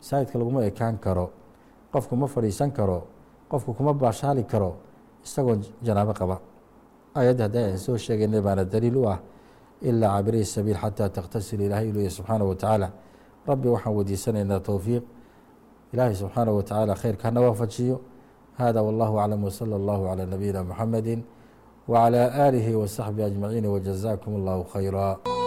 masaajidka 0.00 0.38
laguma 0.38 0.64
ekaan 0.70 0.98
karo 0.98 1.30
qofku 1.92 2.16
ma 2.16 2.26
fadhiisan 2.26 2.70
karo 2.72 2.98
qofku 3.50 3.72
kuma 3.74 3.92
baashaali 3.94 4.44
karo 4.44 4.70
isagoo 5.25 5.57
janaabo 5.83 6.13
qaba. 6.13 6.39
Ayadda 7.15 7.43
hadda 7.43 7.59
aan 7.65 7.77
soo 7.77 7.97
sheegaynay 7.97 8.41
baana 8.41 8.65
daliil 8.65 8.97
u 8.97 9.07
ah 9.09 9.19
ilaa 9.81 10.17
cabiri 10.17 10.45
sabiil 10.45 10.77
xataa 10.77 11.09
takhtasil 11.09 11.61
ilaahay 11.61 11.89
iluya 11.89 12.09
subxaana 12.09 12.43
wa 12.45 12.55
tacaala. 12.55 12.91
Rabbi 13.47 13.67
waxaan 13.67 13.95
weydiisanaynaa 13.95 14.59
towfiiq 14.59 15.03
ilaahay 15.93 16.15
subxaana 16.15 16.51
wa 16.51 16.63
tacaala 16.63 16.95
khayrka 16.95 17.23
hana 17.27 17.41
waafajiyo 17.41 18.01
hada 18.57 18.83
wallahu 18.83 19.19
aclam 19.19 19.43
wsala 19.43 19.75
allahu 19.75 20.03
calaa 20.05 20.25
nabiyina 20.25 20.63
muxamedi 20.63 21.23
wclى 21.87 22.21
aalihi 22.43 22.75
wasaxbi 22.75 23.23
ajmaciin 23.23 23.65
wjazakum 23.65 24.35
allahu 24.35 24.63
khayra 24.73 25.38